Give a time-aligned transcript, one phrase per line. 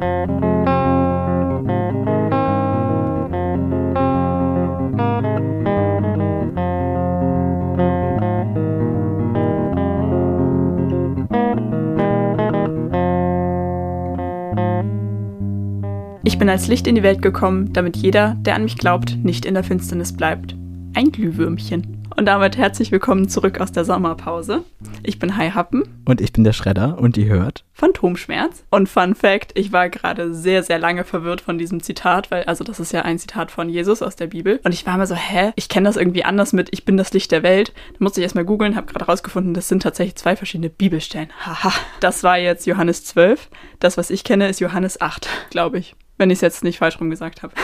[0.00, 0.06] Ich
[16.38, 19.52] bin als Licht in die Welt gekommen, damit jeder, der an mich glaubt, nicht in
[19.52, 20.56] der Finsternis bleibt.
[20.94, 21.98] Ein Glühwürmchen.
[22.16, 24.64] Und damit herzlich willkommen zurück aus der Sommerpause.
[25.02, 25.82] Ich bin Hai Happen.
[26.06, 28.62] Und ich bin der Schredder und ihr hört Phantomschmerz.
[28.68, 32.62] Und Fun Fact, ich war gerade sehr, sehr lange verwirrt von diesem Zitat, weil, also
[32.62, 34.60] das ist ja ein Zitat von Jesus aus der Bibel.
[34.64, 37.14] Und ich war immer so, hä, ich kenne das irgendwie anders mit, ich bin das
[37.14, 37.72] Licht der Welt.
[37.92, 41.30] Da musste ich erstmal googeln, habe gerade rausgefunden, das sind tatsächlich zwei verschiedene Bibelstellen.
[41.40, 41.72] Haha.
[42.00, 43.48] Das war jetzt Johannes 12.
[43.78, 45.96] Das, was ich kenne, ist Johannes 8, glaube ich.
[46.18, 47.54] Wenn ich es jetzt nicht falsch rum gesagt habe.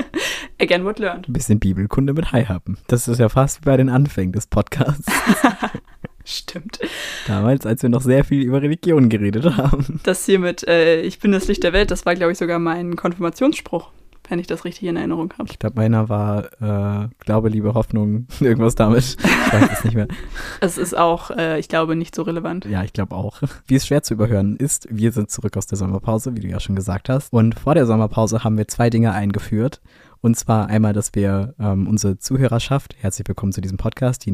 [0.58, 1.28] Again what learned.
[1.28, 2.78] Ein bisschen Bibelkunde mit Hai haben.
[2.86, 5.12] Das ist ja fast wie bei den Anfängen des Podcasts.
[6.28, 6.78] Stimmt.
[7.26, 9.98] Damals, als wir noch sehr viel über Religion geredet haben.
[10.02, 12.58] Das hier mit äh, Ich bin das Licht der Welt, das war, glaube ich, sogar
[12.58, 13.90] mein Konfirmationsspruch,
[14.28, 15.48] wenn ich das richtig in Erinnerung habe.
[15.50, 19.16] Ich glaube, meiner war äh, Glaube, Liebe, Hoffnung, irgendwas damit.
[19.18, 20.06] Ich weiß es nicht mehr.
[20.60, 22.66] Es ist auch, äh, ich glaube, nicht so relevant.
[22.66, 23.40] Ja, ich glaube auch.
[23.66, 26.60] Wie es schwer zu überhören ist, wir sind zurück aus der Sommerpause, wie du ja
[26.60, 27.32] schon gesagt hast.
[27.32, 29.80] Und vor der Sommerpause haben wir zwei Dinge eingeführt.
[30.20, 34.32] Und zwar einmal, dass wir ähm, unsere Zuhörerschaft, herzlich willkommen zu diesem Podcast, die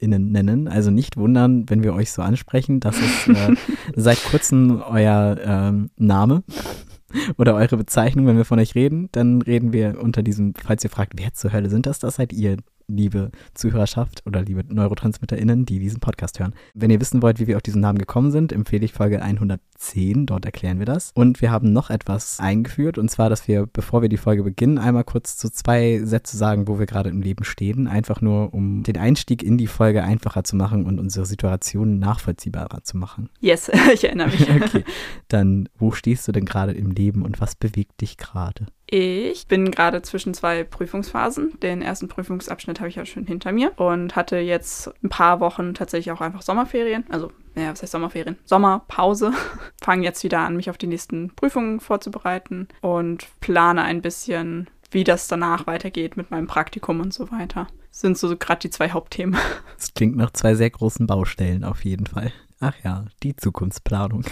[0.00, 0.68] NeurotransmitterInnen nennen.
[0.68, 2.80] Also nicht wundern, wenn wir euch so ansprechen.
[2.80, 3.54] Das ist äh,
[3.96, 6.42] seit kurzem euer ähm, Name
[7.38, 9.08] oder eure Bezeichnung, wenn wir von euch reden.
[9.12, 12.32] Dann reden wir unter diesem, falls ihr fragt, wer zur Hölle sind das, das seid
[12.32, 12.56] ihr
[12.88, 16.54] liebe Zuhörerschaft oder liebe NeurotransmitterInnen, die diesen Podcast hören.
[16.74, 20.26] Wenn ihr wissen wollt, wie wir auf diesen Namen gekommen sind, empfehle ich Folge 110,
[20.26, 21.12] dort erklären wir das.
[21.14, 24.78] Und wir haben noch etwas eingeführt, und zwar, dass wir, bevor wir die Folge beginnen,
[24.78, 28.82] einmal kurz so zwei Sätze sagen, wo wir gerade im Leben stehen, einfach nur, um
[28.82, 33.28] den Einstieg in die Folge einfacher zu machen und unsere Situation nachvollziehbarer zu machen.
[33.40, 34.48] Yes, ich erinnere mich.
[34.62, 34.84] okay,
[35.28, 38.66] dann, wo stehst du denn gerade im Leben und was bewegt dich gerade?
[38.90, 41.60] Ich bin gerade zwischen zwei Prüfungsphasen.
[41.60, 45.74] Den ersten Prüfungsabschnitt habe ich ja schon hinter mir und hatte jetzt ein paar Wochen
[45.74, 47.04] tatsächlich auch einfach Sommerferien.
[47.10, 48.38] Also, naja, was heißt Sommerferien?
[48.46, 49.32] Sommerpause.
[49.82, 55.04] Fange jetzt wieder an, mich auf die nächsten Prüfungen vorzubereiten und plane ein bisschen, wie
[55.04, 57.66] das danach weitergeht mit meinem Praktikum und so weiter.
[57.90, 59.38] Das sind so gerade die zwei Hauptthemen.
[59.76, 62.32] Das klingt nach zwei sehr großen Baustellen auf jeden Fall.
[62.60, 64.24] Ach ja, die Zukunftsplanung.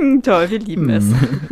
[0.00, 1.04] Hm, toll, wir lieben es.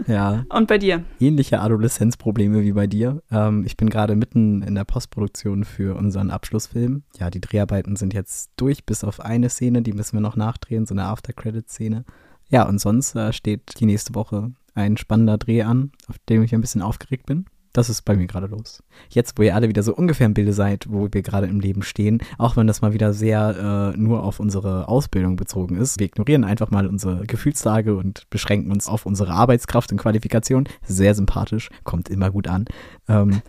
[0.08, 0.44] ja.
[0.48, 1.04] Und bei dir?
[1.20, 3.22] Ähnliche Adoleszenzprobleme wie bei dir.
[3.30, 7.04] Ähm, ich bin gerade mitten in der Postproduktion für unseren Abschlussfilm.
[7.18, 10.86] Ja, die Dreharbeiten sind jetzt durch, bis auf eine Szene, die müssen wir noch nachdrehen,
[10.86, 12.04] so eine After-Credit-Szene.
[12.48, 16.52] Ja, und sonst äh, steht die nächste Woche ein spannender Dreh an, auf dem ich
[16.54, 17.46] ein bisschen aufgeregt bin.
[17.72, 18.83] Das ist bei mir gerade los.
[19.09, 21.83] Jetzt, wo ihr alle wieder so ungefähr im Bilde seid, wo wir gerade im Leben
[21.83, 26.06] stehen, auch wenn das mal wieder sehr äh, nur auf unsere Ausbildung bezogen ist, wir
[26.06, 30.69] ignorieren einfach mal unsere Gefühlslage und beschränken uns auf unsere Arbeitskraft und Qualifikation.
[30.83, 32.66] Sehr sympathisch, kommt immer gut an.
[33.09, 33.41] Ähm,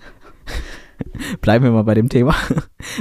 [1.42, 2.36] Bleiben wir mal bei dem Thema.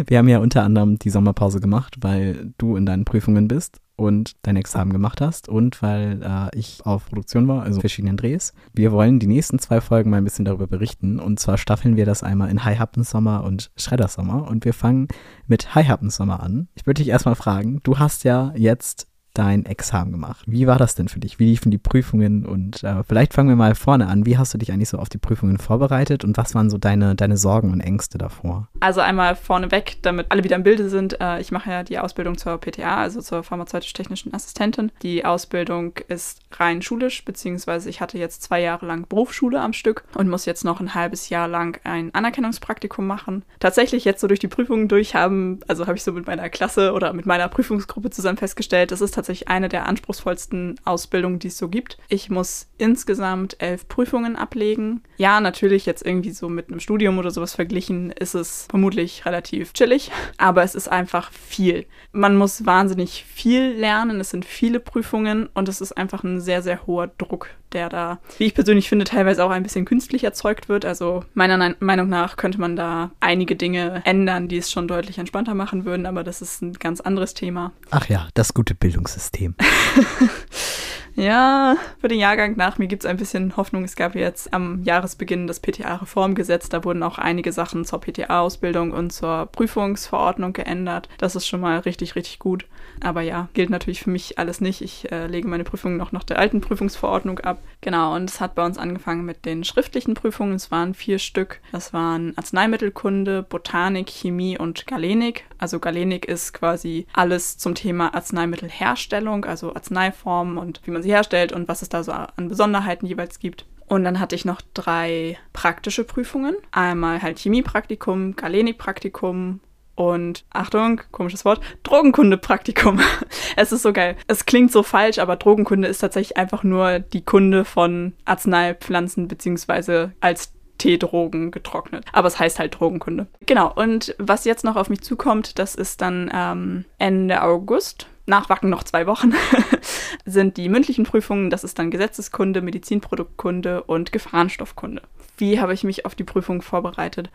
[0.06, 4.32] Wir haben ja unter anderem die Sommerpause gemacht, weil du in deinen Prüfungen bist und
[4.42, 8.52] dein Examen gemacht hast und weil äh, ich auf Produktion war, also verschiedenen Drehs.
[8.72, 12.06] Wir wollen die nächsten zwei Folgen mal ein bisschen darüber berichten und zwar staffeln wir
[12.06, 15.08] das einmal in High Happen Sommer und Shredder Sommer und wir fangen
[15.46, 16.68] mit High Happen Sommer an.
[16.74, 20.44] Ich würde dich erstmal fragen, du hast ja jetzt dein Examen gemacht.
[20.46, 21.38] Wie war das denn für dich?
[21.38, 22.44] Wie liefen die Prüfungen?
[22.44, 24.26] Und äh, vielleicht fangen wir mal vorne an.
[24.26, 27.14] Wie hast du dich eigentlich so auf die Prüfungen vorbereitet und was waren so deine,
[27.14, 28.68] deine Sorgen und Ängste davor?
[28.80, 31.20] Also einmal vorneweg, damit alle wieder im Bilde sind.
[31.20, 34.92] Äh, ich mache ja die Ausbildung zur PTA, also zur pharmazeutisch-technischen Assistentin.
[35.02, 40.04] Die Ausbildung ist rein schulisch, beziehungsweise ich hatte jetzt zwei Jahre lang Berufsschule am Stück
[40.14, 43.44] und muss jetzt noch ein halbes Jahr lang ein Anerkennungspraktikum machen.
[43.60, 46.92] Tatsächlich jetzt so durch die Prüfungen durch haben, also habe ich so mit meiner Klasse
[46.92, 49.14] oder mit meiner Prüfungsgruppe zusammen festgestellt, das ist
[49.48, 51.98] eine der anspruchsvollsten Ausbildungen, die es so gibt.
[52.08, 55.02] Ich muss insgesamt elf Prüfungen ablegen.
[55.16, 59.72] Ja, natürlich jetzt irgendwie so mit einem Studium oder sowas verglichen ist es vermutlich relativ
[59.72, 61.86] chillig, aber es ist einfach viel.
[62.12, 66.62] Man muss wahnsinnig viel lernen, es sind viele Prüfungen und es ist einfach ein sehr,
[66.62, 70.68] sehr hoher Druck, der da, wie ich persönlich finde, teilweise auch ein bisschen künstlich erzeugt
[70.68, 70.84] wird.
[70.84, 75.54] Also meiner Meinung nach könnte man da einige Dinge ändern, die es schon deutlich entspannter
[75.54, 77.72] machen würden, aber das ist ein ganz anderes Thema.
[77.90, 79.54] Ach ja, das gute Bildungssystem.
[81.14, 83.84] Ja, für den Jahrgang nach mir gibt es ein bisschen Hoffnung.
[83.84, 86.68] Es gab jetzt am Jahresbeginn das PTA-Reformgesetz.
[86.68, 91.08] Da wurden auch einige Sachen zur PTA-Ausbildung und zur Prüfungsverordnung geändert.
[91.18, 92.66] Das ist schon mal richtig, richtig gut.
[93.02, 94.80] Aber ja, gilt natürlich für mich alles nicht.
[94.80, 97.58] Ich äh, lege meine Prüfungen noch nach der alten Prüfungsverordnung ab.
[97.80, 100.54] Genau, und es hat bei uns angefangen mit den schriftlichen Prüfungen.
[100.54, 101.60] Es waren vier Stück.
[101.72, 105.44] Das waren Arzneimittelkunde, Botanik, Chemie und Galenik.
[105.58, 111.52] Also Galenik ist quasi alles zum Thema Arzneimittelherstellung, also Arzneiformen und wie man sie herstellt
[111.52, 113.66] und was es da so an Besonderheiten jeweils gibt.
[113.86, 116.56] Und dann hatte ich noch drei praktische Prüfungen.
[116.70, 119.60] Einmal halt Chemiepraktikum, Galenikpraktikum
[119.94, 123.00] und Achtung, komisches Wort, Drogenkunde-Praktikum.
[123.56, 124.16] es ist so geil.
[124.26, 130.12] Es klingt so falsch, aber Drogenkunde ist tatsächlich einfach nur die Kunde von Arzneipflanzen beziehungsweise
[130.20, 132.04] als Teedrogen getrocknet.
[132.12, 133.26] Aber es heißt halt Drogenkunde.
[133.46, 138.06] Genau, und was jetzt noch auf mich zukommt, das ist dann ähm, Ende August.
[138.24, 139.32] Nach Wacken noch zwei Wochen
[140.24, 141.50] sind die mündlichen Prüfungen.
[141.50, 145.02] Das ist dann Gesetzeskunde, Medizinproduktkunde und Gefahrenstoffkunde.
[145.36, 147.30] Wie habe ich mich auf die Prüfung vorbereitet?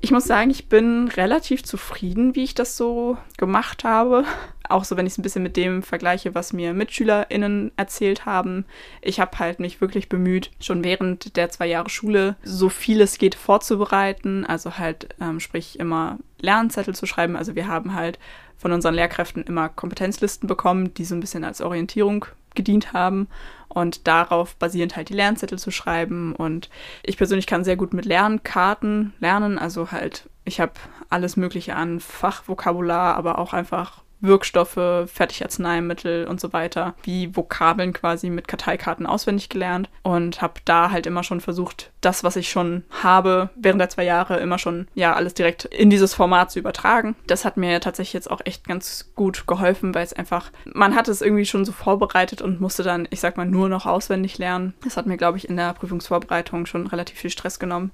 [0.00, 4.24] Ich muss sagen, ich bin relativ zufrieden, wie ich das so gemacht habe.
[4.68, 8.66] Auch so, wenn ich es ein bisschen mit dem vergleiche, was mir MitschülerInnen erzählt haben.
[9.00, 13.18] Ich habe halt mich wirklich bemüht, schon während der zwei Jahre Schule so viel es
[13.18, 14.44] geht vorzubereiten.
[14.44, 17.36] Also halt, ähm, sprich, immer Lernzettel zu schreiben.
[17.36, 18.18] Also wir haben halt
[18.56, 23.28] von unseren Lehrkräften immer Kompetenzlisten bekommen, die so ein bisschen als Orientierung gedient haben
[23.68, 26.34] und darauf basierend halt die Lernzettel zu schreiben.
[26.34, 26.70] Und
[27.02, 30.72] ich persönlich kann sehr gut mit Lernkarten lernen, also halt, ich habe
[31.10, 38.30] alles Mögliche an Fachvokabular, aber auch einfach Wirkstoffe, Fertigarzneimittel und so weiter, wie Vokabeln quasi
[38.30, 42.84] mit Karteikarten auswendig gelernt und habe da halt immer schon versucht, das, was ich schon
[43.02, 47.16] habe, während der zwei Jahre immer schon, ja, alles direkt in dieses Format zu übertragen.
[47.26, 51.08] Das hat mir tatsächlich jetzt auch echt ganz gut geholfen, weil es einfach, man hat
[51.08, 54.74] es irgendwie schon so vorbereitet und musste dann, ich sag mal, nur noch auswendig lernen.
[54.84, 57.90] Das hat mir, glaube ich, in der Prüfungsvorbereitung schon relativ viel Stress genommen.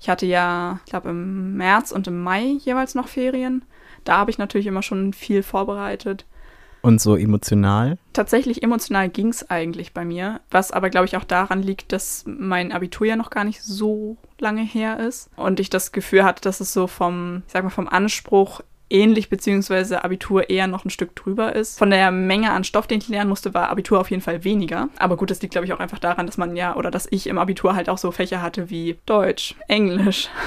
[0.00, 3.62] Ich hatte ja, ich glaube, im März und im Mai jeweils noch Ferien
[4.04, 6.26] da habe ich natürlich immer schon viel vorbereitet.
[6.82, 7.96] Und so emotional?
[8.12, 12.24] Tatsächlich emotional ging es eigentlich bei mir, was aber, glaube ich, auch daran liegt, dass
[12.26, 16.42] mein Abitur ja noch gar nicht so lange her ist und ich das Gefühl hatte,
[16.42, 18.62] dass es so vom, ich sag mal, vom Anspruch
[18.92, 21.78] ähnlich beziehungsweise Abitur eher noch ein Stück drüber ist.
[21.78, 24.88] Von der Menge an Stoff, den ich lernen musste, war Abitur auf jeden Fall weniger.
[24.98, 27.26] Aber gut, das liegt, glaube ich, auch einfach daran, dass man ja oder dass ich
[27.26, 30.28] im Abitur halt auch so Fächer hatte wie Deutsch, Englisch.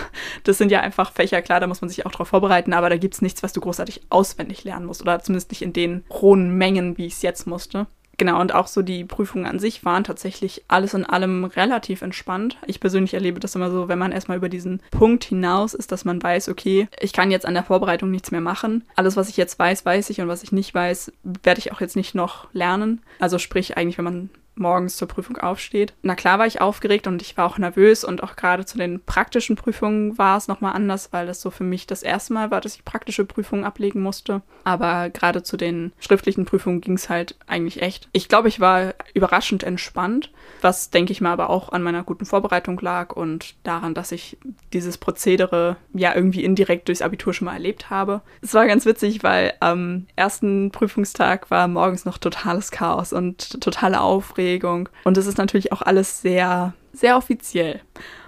[0.43, 2.97] Das sind ja einfach Fächer, klar, da muss man sich auch darauf vorbereiten, aber da
[2.97, 6.51] gibt es nichts, was du großartig auswendig lernen musst oder zumindest nicht in den hohen
[6.57, 7.87] Mengen, wie ich es jetzt musste.
[8.17, 12.57] Genau, und auch so die Prüfungen an sich waren tatsächlich alles in allem relativ entspannt.
[12.65, 16.05] Ich persönlich erlebe das immer so, wenn man erstmal über diesen Punkt hinaus ist, dass
[16.05, 18.83] man weiß, okay, ich kann jetzt an der Vorbereitung nichts mehr machen.
[18.95, 21.11] Alles, was ich jetzt weiß, weiß ich und was ich nicht weiß,
[21.43, 23.01] werde ich auch jetzt nicht noch lernen.
[23.19, 25.93] Also sprich eigentlich, wenn man morgens zur Prüfung aufsteht.
[26.01, 29.01] Na klar war ich aufgeregt und ich war auch nervös und auch gerade zu den
[29.01, 32.61] praktischen Prüfungen war es nochmal anders, weil das so für mich das erste Mal war,
[32.61, 34.41] dass ich praktische Prüfungen ablegen musste.
[34.63, 38.07] Aber gerade zu den schriftlichen Prüfungen ging es halt eigentlich echt.
[38.13, 40.31] Ich glaube, ich war überraschend entspannt,
[40.61, 44.37] was denke ich mal aber auch an meiner guten Vorbereitung lag und daran, dass ich
[44.73, 48.21] dieses Prozedere ja irgendwie indirekt durchs Abitur schon mal erlebt habe.
[48.41, 53.99] Es war ganz witzig, weil am ersten Prüfungstag war morgens noch totales Chaos und totale
[54.01, 54.89] Aufregung Aufregung.
[55.03, 57.81] Und es ist natürlich auch alles sehr, sehr offiziell.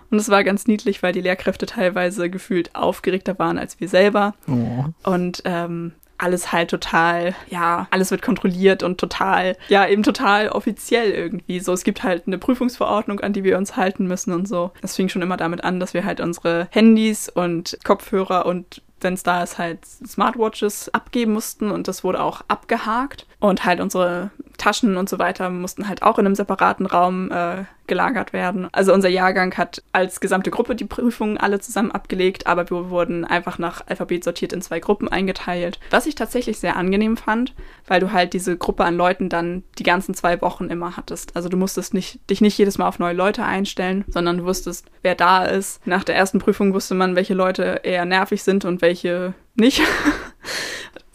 [0.10, 4.36] Und es war ganz niedlich, weil die Lehrkräfte teilweise gefühlt aufgeregter waren als wir selber.
[4.48, 4.86] Oh.
[5.10, 11.12] Und ähm, alles halt total, ja, alles wird kontrolliert und total, ja, eben total offiziell
[11.12, 11.60] irgendwie.
[11.60, 14.72] So, es gibt halt eine Prüfungsverordnung, an die wir uns halten müssen und so.
[14.82, 19.14] Es fing schon immer damit an, dass wir halt unsere Handys und Kopfhörer und wenn
[19.14, 23.28] es da ist, halt Smartwatches abgeben mussten und das wurde auch abgehakt.
[23.40, 27.66] Und halt unsere Taschen und so weiter mussten halt auch in einem separaten Raum äh,
[27.86, 28.68] gelagert werden.
[28.72, 33.26] Also unser Jahrgang hat als gesamte Gruppe die Prüfungen alle zusammen abgelegt, aber wir wurden
[33.26, 35.80] einfach nach Alphabet sortiert in zwei Gruppen eingeteilt.
[35.92, 37.54] Was ich tatsächlich sehr angenehm fand,
[37.88, 41.36] weil du halt diese Gruppe an Leuten dann die ganzen zwei Wochen immer hattest.
[41.36, 44.86] Also du musstest nicht, dich nicht jedes Mal auf neue Leute einstellen, sondern du wusstest,
[45.04, 45.86] wer da ist.
[45.86, 49.82] Nach der ersten Prüfung wusste man, welche Leute eher nervig sind und welche nicht.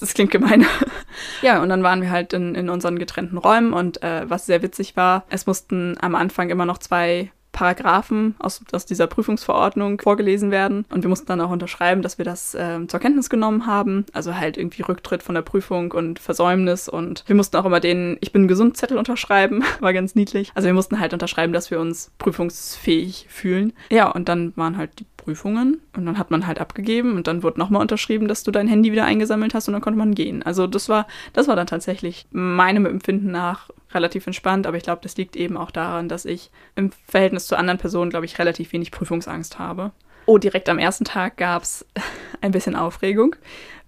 [0.02, 0.66] das klingt gemein.
[1.42, 4.62] ja, und dann waren wir halt in, in unseren getrennten Räumen und äh, was sehr
[4.62, 10.50] witzig war, es mussten am Anfang immer noch zwei Paragraphen aus, aus dieser Prüfungsverordnung vorgelesen
[10.50, 10.86] werden.
[10.90, 14.06] Und wir mussten dann auch unterschreiben, dass wir das äh, zur Kenntnis genommen haben.
[14.12, 16.88] Also halt irgendwie Rücktritt von der Prüfung und Versäumnis.
[16.88, 19.62] Und wir mussten auch immer den Ich bin gesund Zettel unterschreiben.
[19.80, 20.50] War ganz niedlich.
[20.54, 23.74] Also wir mussten halt unterschreiben, dass wir uns prüfungsfähig fühlen.
[23.90, 27.42] Ja, und dann waren halt die Prüfungen und dann hat man halt abgegeben und dann
[27.42, 30.42] wurde nochmal unterschrieben, dass du dein Handy wieder eingesammelt hast und dann konnte man gehen.
[30.42, 35.00] Also das war, das war dann tatsächlich meinem Empfinden nach relativ entspannt, aber ich glaube,
[35.02, 38.72] das liegt eben auch daran, dass ich im Verhältnis zu anderen Personen, glaube ich, relativ
[38.72, 39.92] wenig Prüfungsangst habe.
[40.26, 41.86] Oh, direkt am ersten Tag gab es
[42.40, 43.36] ein bisschen Aufregung,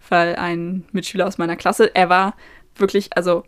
[0.08, 2.34] weil ein Mitschüler aus meiner Klasse, er war
[2.76, 3.44] wirklich, also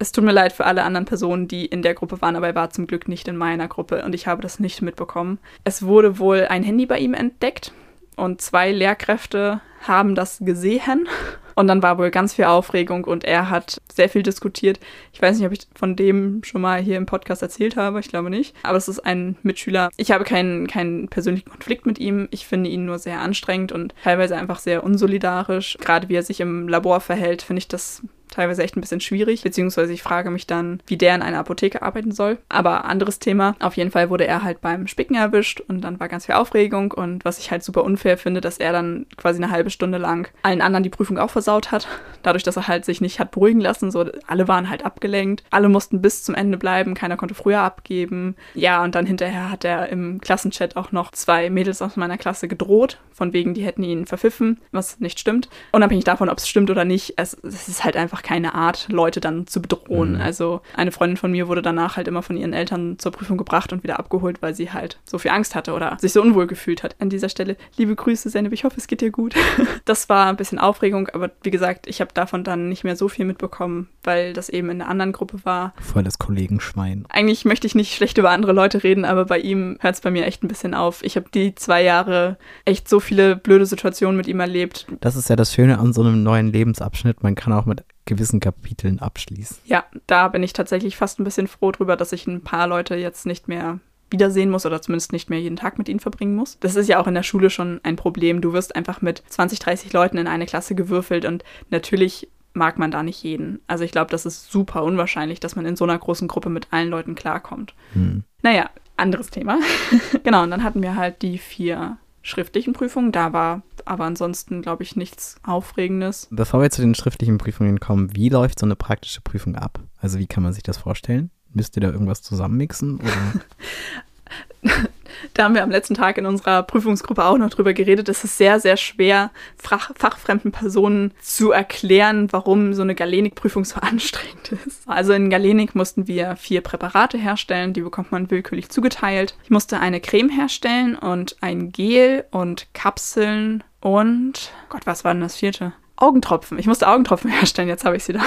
[0.00, 2.54] es tut mir leid für alle anderen Personen, die in der Gruppe waren, aber er
[2.54, 5.38] war zum Glück nicht in meiner Gruppe und ich habe das nicht mitbekommen.
[5.62, 7.72] Es wurde wohl ein Handy bei ihm entdeckt
[8.16, 11.06] und zwei Lehrkräfte haben das gesehen.
[11.54, 14.80] Und dann war wohl ganz viel Aufregung und er hat sehr viel diskutiert.
[15.12, 18.00] Ich weiß nicht, ob ich von dem schon mal hier im Podcast erzählt habe.
[18.00, 18.54] Ich glaube nicht.
[18.62, 19.90] Aber es ist ein Mitschüler.
[19.98, 22.28] Ich habe keinen, keinen persönlichen Konflikt mit ihm.
[22.30, 25.76] Ich finde ihn nur sehr anstrengend und teilweise einfach sehr unsolidarisch.
[25.80, 29.42] Gerade wie er sich im Labor verhält, finde ich das teilweise echt ein bisschen schwierig,
[29.42, 32.38] beziehungsweise ich frage mich dann, wie der in einer Apotheke arbeiten soll.
[32.48, 33.56] Aber anderes Thema.
[33.60, 36.92] Auf jeden Fall wurde er halt beim Spicken erwischt und dann war ganz viel Aufregung
[36.92, 40.28] und was ich halt super unfair finde, dass er dann quasi eine halbe Stunde lang
[40.42, 41.88] allen anderen die Prüfung auch versaut hat.
[42.22, 45.44] Dadurch, dass er halt sich nicht hat beruhigen lassen, so alle waren halt abgelenkt.
[45.50, 48.36] Alle mussten bis zum Ende bleiben, keiner konnte früher abgeben.
[48.54, 52.48] Ja, und dann hinterher hat er im Klassenchat auch noch zwei Mädels aus meiner Klasse
[52.48, 55.48] gedroht, von wegen, die hätten ihn verpfiffen, was nicht stimmt.
[55.72, 58.88] Unabhängig davon, ob es stimmt oder nicht, es, es ist halt einfach einfach keine Art,
[58.90, 60.14] Leute dann zu bedrohen.
[60.14, 60.20] Mhm.
[60.20, 63.72] Also eine Freundin von mir wurde danach halt immer von ihren Eltern zur Prüfung gebracht
[63.72, 66.82] und wieder abgeholt, weil sie halt so viel Angst hatte oder sich so unwohl gefühlt
[66.82, 66.96] hat.
[66.98, 69.34] An dieser Stelle liebe Grüße, Zeynep, ich hoffe, es geht dir gut.
[69.84, 73.08] das war ein bisschen Aufregung, aber wie gesagt, ich habe davon dann nicht mehr so
[73.08, 75.74] viel mitbekommen, weil das eben in einer anderen Gruppe war.
[75.80, 77.04] Voll das Kollegenschwein.
[77.08, 80.10] Eigentlich möchte ich nicht schlecht über andere Leute reden, aber bei ihm hört es bei
[80.10, 81.02] mir echt ein bisschen auf.
[81.02, 84.86] Ich habe die zwei Jahre echt so viele blöde Situationen mit ihm erlebt.
[85.00, 87.22] Das ist ja das Schöne an so einem neuen Lebensabschnitt.
[87.22, 89.56] Man kann auch mit gewissen Kapiteln abschließen.
[89.64, 92.96] Ja, da bin ich tatsächlich fast ein bisschen froh drüber, dass ich ein paar Leute
[92.96, 93.78] jetzt nicht mehr
[94.10, 96.58] wiedersehen muss oder zumindest nicht mehr jeden Tag mit ihnen verbringen muss.
[96.58, 98.40] Das ist ja auch in der Schule schon ein Problem.
[98.40, 102.90] Du wirst einfach mit 20, 30 Leuten in eine Klasse gewürfelt und natürlich mag man
[102.90, 103.60] da nicht jeden.
[103.68, 106.72] Also ich glaube, das ist super unwahrscheinlich, dass man in so einer großen Gruppe mit
[106.72, 107.74] allen Leuten klarkommt.
[107.92, 108.24] Hm.
[108.42, 109.60] Naja, anderes Thema.
[110.24, 111.98] genau, und dann hatten wir halt die vier
[112.30, 113.12] schriftlichen Prüfungen.
[113.12, 116.28] Da war aber ansonsten, glaube ich, nichts Aufregendes.
[116.30, 119.80] Bevor wir zu den schriftlichen Prüfungen kommen, wie läuft so eine praktische Prüfung ab?
[119.98, 121.30] Also wie kann man sich das vorstellen?
[121.52, 123.00] Müsst ihr da irgendwas zusammenmixen?
[125.34, 128.08] da haben wir am letzten Tag in unserer Prüfungsgruppe auch noch drüber geredet.
[128.08, 133.76] Es ist sehr, sehr schwer, fach, fachfremden Personen zu erklären, warum so eine Galenik-Prüfung so
[133.80, 134.82] anstrengend ist.
[134.86, 139.36] Also in Galenik mussten wir vier Präparate herstellen, die bekommt man willkürlich zugeteilt.
[139.44, 145.22] Ich musste eine Creme herstellen und ein Gel und Kapseln und Gott, was war denn
[145.22, 145.72] das vierte?
[145.96, 146.58] Augentropfen.
[146.58, 148.22] Ich musste Augentropfen herstellen, jetzt habe ich sie da.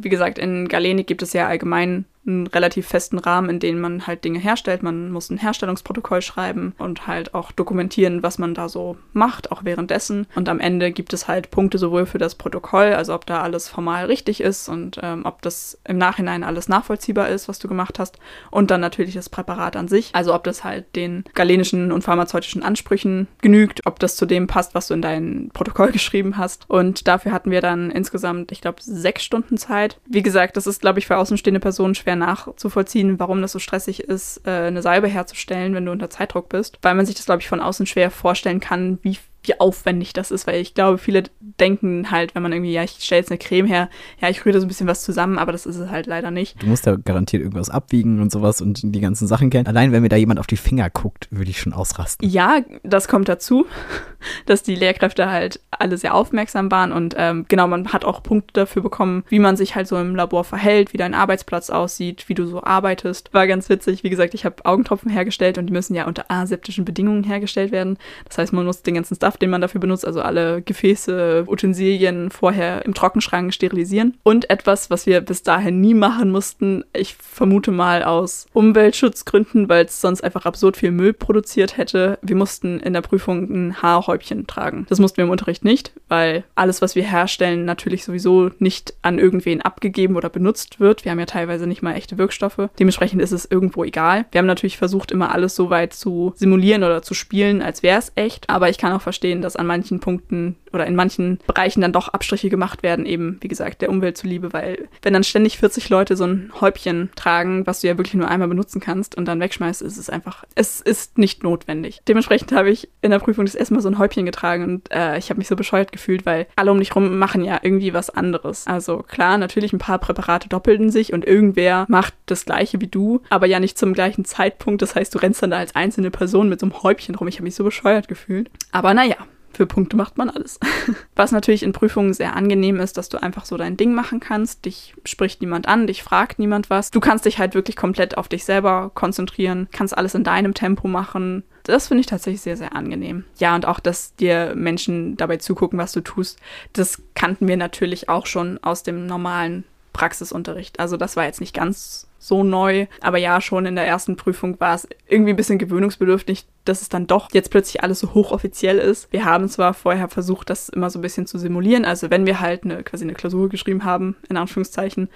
[0.00, 4.06] Wie gesagt, in Galenik gibt es ja allgemein einen relativ festen Rahmen, in dem man
[4.06, 4.82] halt Dinge herstellt.
[4.82, 9.64] Man muss ein Herstellungsprotokoll schreiben und halt auch dokumentieren, was man da so macht, auch
[9.64, 10.26] währenddessen.
[10.34, 13.68] Und am Ende gibt es halt Punkte sowohl für das Protokoll, also ob da alles
[13.68, 17.98] formal richtig ist und ähm, ob das im Nachhinein alles nachvollziehbar ist, was du gemacht
[17.98, 18.18] hast.
[18.50, 22.62] Und dann natürlich das Präparat an sich, also ob das halt den galenischen und pharmazeutischen
[22.62, 26.68] Ansprüchen genügt, ob das zu dem passt, was du in dein Protokoll geschrieben hast.
[26.68, 29.98] Und dafür hatten wir dann insgesamt, ich glaube, sechs Stunden Zeit.
[30.06, 34.00] Wie gesagt, das ist, glaube ich, für außenstehende Personen schwer nachzuvollziehen, warum das so stressig
[34.00, 37.40] ist, äh, eine Salbe herzustellen, wenn du unter Zeitdruck bist, weil man sich das, glaube
[37.40, 41.24] ich, von außen schwer vorstellen kann, wie wie aufwendig das ist, weil ich glaube, viele
[41.40, 43.88] denken halt, wenn man irgendwie, ja, ich stelle jetzt eine Creme her,
[44.20, 46.30] ja, ich rühre da so ein bisschen was zusammen, aber das ist es halt leider
[46.30, 46.62] nicht.
[46.62, 49.66] Du musst ja garantiert irgendwas abwiegen und sowas und die ganzen Sachen kennen.
[49.66, 52.28] Allein wenn mir da jemand auf die Finger guckt, würde ich schon ausrasten.
[52.28, 53.66] Ja, das kommt dazu,
[54.46, 58.52] dass die Lehrkräfte halt alle sehr aufmerksam waren und ähm, genau, man hat auch Punkte
[58.52, 62.34] dafür bekommen, wie man sich halt so im Labor verhält, wie dein Arbeitsplatz aussieht, wie
[62.34, 63.32] du so arbeitest.
[63.32, 64.04] War ganz witzig.
[64.04, 67.98] Wie gesagt, ich habe Augentropfen hergestellt und die müssen ja unter aseptischen Bedingungen hergestellt werden.
[68.28, 71.44] Das heißt, man muss den ganzen Stuff Stuff, den man dafür benutzt, also alle Gefäße,
[71.46, 74.16] Utensilien vorher im Trockenschrank sterilisieren.
[74.22, 79.84] Und etwas, was wir bis dahin nie machen mussten, ich vermute mal aus Umweltschutzgründen, weil
[79.84, 82.18] es sonst einfach absurd viel Müll produziert hätte.
[82.22, 84.86] Wir mussten in der Prüfung ein Haarhäubchen tragen.
[84.88, 89.18] Das mussten wir im Unterricht nicht, weil alles, was wir herstellen, natürlich sowieso nicht an
[89.18, 91.04] irgendwen abgegeben oder benutzt wird.
[91.04, 92.68] Wir haben ja teilweise nicht mal echte Wirkstoffe.
[92.78, 94.26] Dementsprechend ist es irgendwo egal.
[94.32, 97.98] Wir haben natürlich versucht, immer alles so weit zu simulieren oder zu spielen, als wäre
[97.98, 98.50] es echt.
[98.50, 101.92] Aber ich kann auch verstehen, verstehen, dass an manchen Punkten oder in manchen Bereichen dann
[101.92, 105.88] doch Abstriche gemacht werden, eben, wie gesagt, der Umwelt zuliebe, weil wenn dann ständig 40
[105.88, 109.40] Leute so ein Häubchen tragen, was du ja wirklich nur einmal benutzen kannst und dann
[109.40, 112.00] wegschmeißt, ist es einfach, es ist nicht notwendig.
[112.08, 115.18] Dementsprechend habe ich in der Prüfung das erste Mal so ein Häubchen getragen und äh,
[115.18, 118.10] ich habe mich so bescheuert gefühlt, weil alle um dich rum machen ja irgendwie was
[118.10, 118.66] anderes.
[118.66, 123.22] Also klar, natürlich ein paar Präparate doppelten sich und irgendwer macht das gleiche wie du,
[123.30, 124.82] aber ja nicht zum gleichen Zeitpunkt.
[124.82, 127.28] Das heißt, du rennst dann da als einzelne Person mit so einem Häubchen rum.
[127.28, 128.50] Ich habe mich so bescheuert gefühlt.
[128.72, 129.16] Aber naja,
[129.60, 130.58] für Punkte macht man alles.
[131.14, 134.64] Was natürlich in Prüfungen sehr angenehm ist, dass du einfach so dein Ding machen kannst.
[134.64, 136.90] Dich spricht niemand an, dich fragt niemand was.
[136.90, 140.88] Du kannst dich halt wirklich komplett auf dich selber konzentrieren, kannst alles in deinem Tempo
[140.88, 141.44] machen.
[141.64, 143.24] Das finde ich tatsächlich sehr, sehr angenehm.
[143.36, 146.38] Ja, und auch, dass dir Menschen dabei zugucken, was du tust,
[146.72, 150.80] das kannten wir natürlich auch schon aus dem normalen Praxisunterricht.
[150.80, 152.86] Also das war jetzt nicht ganz so neu.
[153.00, 156.90] Aber ja, schon in der ersten Prüfung war es irgendwie ein bisschen gewöhnungsbedürftig, dass es
[156.90, 159.12] dann doch jetzt plötzlich alles so hochoffiziell ist.
[159.12, 161.84] Wir haben zwar vorher versucht, das immer so ein bisschen zu simulieren.
[161.84, 165.08] Also wenn wir halt eine, quasi eine Klausur geschrieben haben, in Anführungszeichen,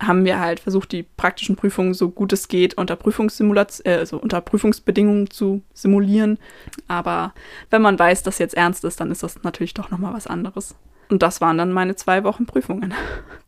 [0.00, 4.40] haben wir halt versucht, die praktischen Prüfungen so gut es geht unter äh, also unter
[4.40, 6.38] Prüfungsbedingungen zu simulieren.
[6.88, 7.34] Aber
[7.70, 10.74] wenn man weiß, dass jetzt ernst ist, dann ist das natürlich doch nochmal was anderes.
[11.08, 12.92] Und das waren dann meine zwei Wochen Prüfungen.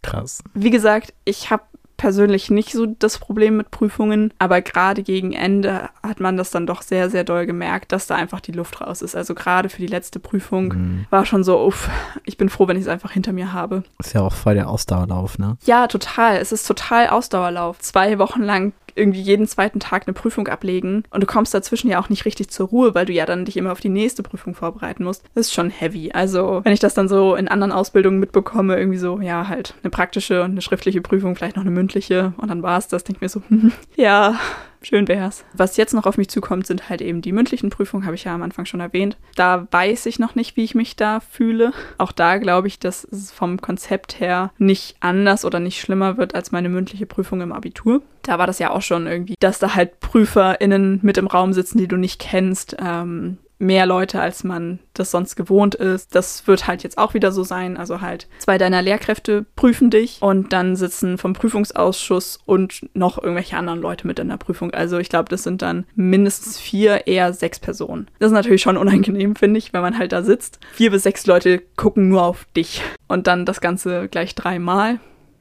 [0.02, 0.42] Krass.
[0.54, 1.64] Wie gesagt, ich habe
[2.00, 6.66] persönlich nicht so das Problem mit Prüfungen, aber gerade gegen Ende hat man das dann
[6.66, 9.14] doch sehr, sehr doll gemerkt, dass da einfach die Luft raus ist.
[9.14, 11.07] Also gerade für die letzte Prüfung mhm.
[11.11, 11.90] war schon so, uff,
[12.25, 13.83] ich bin froh, wenn ich es einfach hinter mir habe.
[13.99, 15.59] Ist ja auch voll der Ausdauerlauf, ne?
[15.66, 16.38] Ja, total.
[16.38, 17.78] Es ist total Ausdauerlauf.
[17.80, 22.00] Zwei Wochen lang irgendwie jeden zweiten Tag eine Prüfung ablegen und du kommst dazwischen ja
[22.00, 24.54] auch nicht richtig zur Ruhe, weil du ja dann dich immer auf die nächste Prüfung
[24.54, 25.25] vorbereiten musst.
[25.35, 26.12] Das ist schon heavy.
[26.12, 29.90] Also, wenn ich das dann so in anderen Ausbildungen mitbekomme, irgendwie so, ja, halt eine
[29.90, 33.18] praktische und eine schriftliche Prüfung, vielleicht noch eine mündliche und dann war es das, denke
[33.18, 33.42] ich mir so,
[33.97, 34.38] ja,
[34.82, 35.44] Schön wär's.
[35.52, 38.34] Was jetzt noch auf mich zukommt, sind halt eben die mündlichen Prüfungen, habe ich ja
[38.34, 39.18] am Anfang schon erwähnt.
[39.37, 41.72] Da weiß ich noch nicht, wie ich mich da fühle.
[41.99, 46.34] Auch da glaube ich, dass es vom Konzept her nicht anders oder nicht schlimmer wird
[46.34, 48.02] als meine mündliche Prüfung im Abitur.
[48.22, 51.78] Da war das ja auch schon irgendwie, dass da halt PrüferInnen mit im Raum sitzen,
[51.78, 52.76] die du nicht kennst.
[52.78, 56.14] Ähm, mehr Leute, als man das sonst gewohnt ist.
[56.14, 57.76] Das wird halt jetzt auch wieder so sein.
[57.76, 63.56] Also halt zwei deiner Lehrkräfte prüfen dich und dann sitzen vom Prüfungsausschuss und noch irgendwelche
[63.56, 64.72] anderen Leute mit in der Prüfung.
[64.72, 68.08] Also ich glaube, das sind dann mindestens vier, eher sechs Personen.
[68.18, 70.58] Das ist natürlich schon unangenehm, finde ich, wenn man halt da sitzt.
[70.72, 74.98] Vier bis sechs Leute gucken nur auf dich und dann das Ganze gleich dreimal.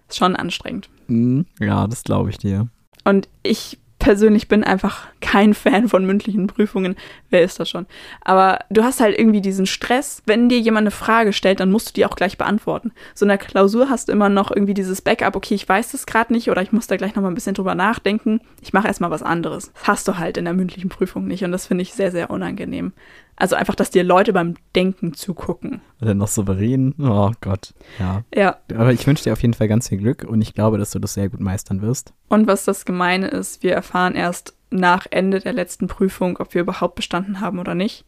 [0.10, 0.90] Ist schon anstrengend.
[1.08, 1.46] Mhm.
[1.60, 2.68] Ja, das glaube ich dir.
[3.06, 6.96] Und ich persönlich bin einfach kein Fan von mündlichen Prüfungen.
[7.30, 7.86] Wer ist das schon?
[8.22, 10.24] Aber du hast halt irgendwie diesen Stress.
[10.26, 12.94] Wenn dir jemand eine Frage stellt, dann musst du die auch gleich beantworten.
[13.14, 16.06] So in der Klausur hast du immer noch irgendwie dieses Backup, okay, ich weiß das
[16.06, 18.40] gerade nicht oder ich muss da gleich noch mal ein bisschen drüber nachdenken.
[18.62, 19.72] Ich mache erstmal was anderes.
[19.74, 22.30] Das hast du halt in der mündlichen Prüfung nicht und das finde ich sehr, sehr
[22.30, 22.94] unangenehm.
[23.40, 25.82] Also einfach, dass dir Leute beim Denken zugucken.
[26.02, 26.94] Oder noch souverän.
[27.00, 27.74] Oh Gott.
[27.98, 28.24] Ja.
[28.36, 28.58] Ja.
[28.76, 31.00] Aber ich wünsche dir auf jeden Fall ganz viel Glück und ich glaube, dass du
[31.00, 32.14] das sehr gut meistern wirst.
[32.28, 36.62] Und was das Gemeine ist, wir erfahren erst nach Ende der letzten Prüfung, ob wir
[36.62, 38.06] überhaupt bestanden haben oder nicht.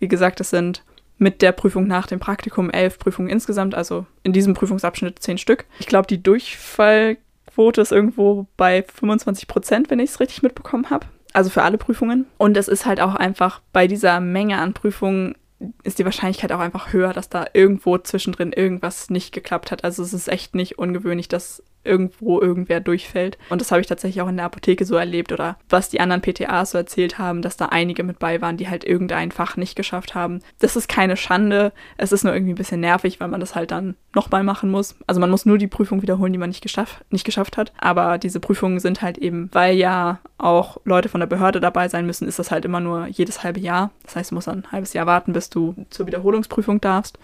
[0.00, 0.84] Wie gesagt, es sind
[1.18, 5.66] mit der Prüfung nach dem Praktikum elf Prüfungen insgesamt, also in diesem Prüfungsabschnitt zehn Stück.
[5.78, 11.06] Ich glaube, die Durchfallquote ist irgendwo bei 25 Prozent, wenn ich es richtig mitbekommen habe.
[11.34, 12.26] Also für alle Prüfungen.
[12.38, 15.34] Und es ist halt auch einfach bei dieser Menge an Prüfungen
[15.82, 19.84] ist die Wahrscheinlichkeit auch einfach höher, dass da irgendwo zwischendrin irgendwas nicht geklappt hat.
[19.84, 23.38] Also es ist echt nicht ungewöhnlich, dass irgendwo irgendwer durchfällt.
[23.48, 26.22] Und das habe ich tatsächlich auch in der Apotheke so erlebt oder was die anderen
[26.22, 29.76] PTAs so erzählt haben, dass da einige mit bei waren, die halt irgendein Fach nicht
[29.76, 30.40] geschafft haben.
[30.58, 31.72] Das ist keine Schande.
[31.96, 34.96] Es ist nur irgendwie ein bisschen nervig, weil man das halt dann nochmal machen muss.
[35.06, 37.72] Also man muss nur die Prüfung wiederholen, die man nicht geschafft, nicht geschafft hat.
[37.78, 42.06] Aber diese Prüfungen sind halt eben, weil ja auch Leute von der Behörde dabei sein
[42.06, 43.90] müssen, ist das halt immer nur jedes halbe Jahr.
[44.04, 47.18] Das heißt, du musst ein halbes Jahr warten, bis du zur Wiederholungsprüfung darfst.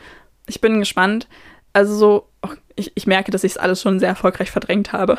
[0.46, 1.28] Ich bin gespannt
[1.72, 2.26] also so,
[2.80, 5.16] ich, ich merke, dass ich es alles schon sehr erfolgreich verdrängt habe.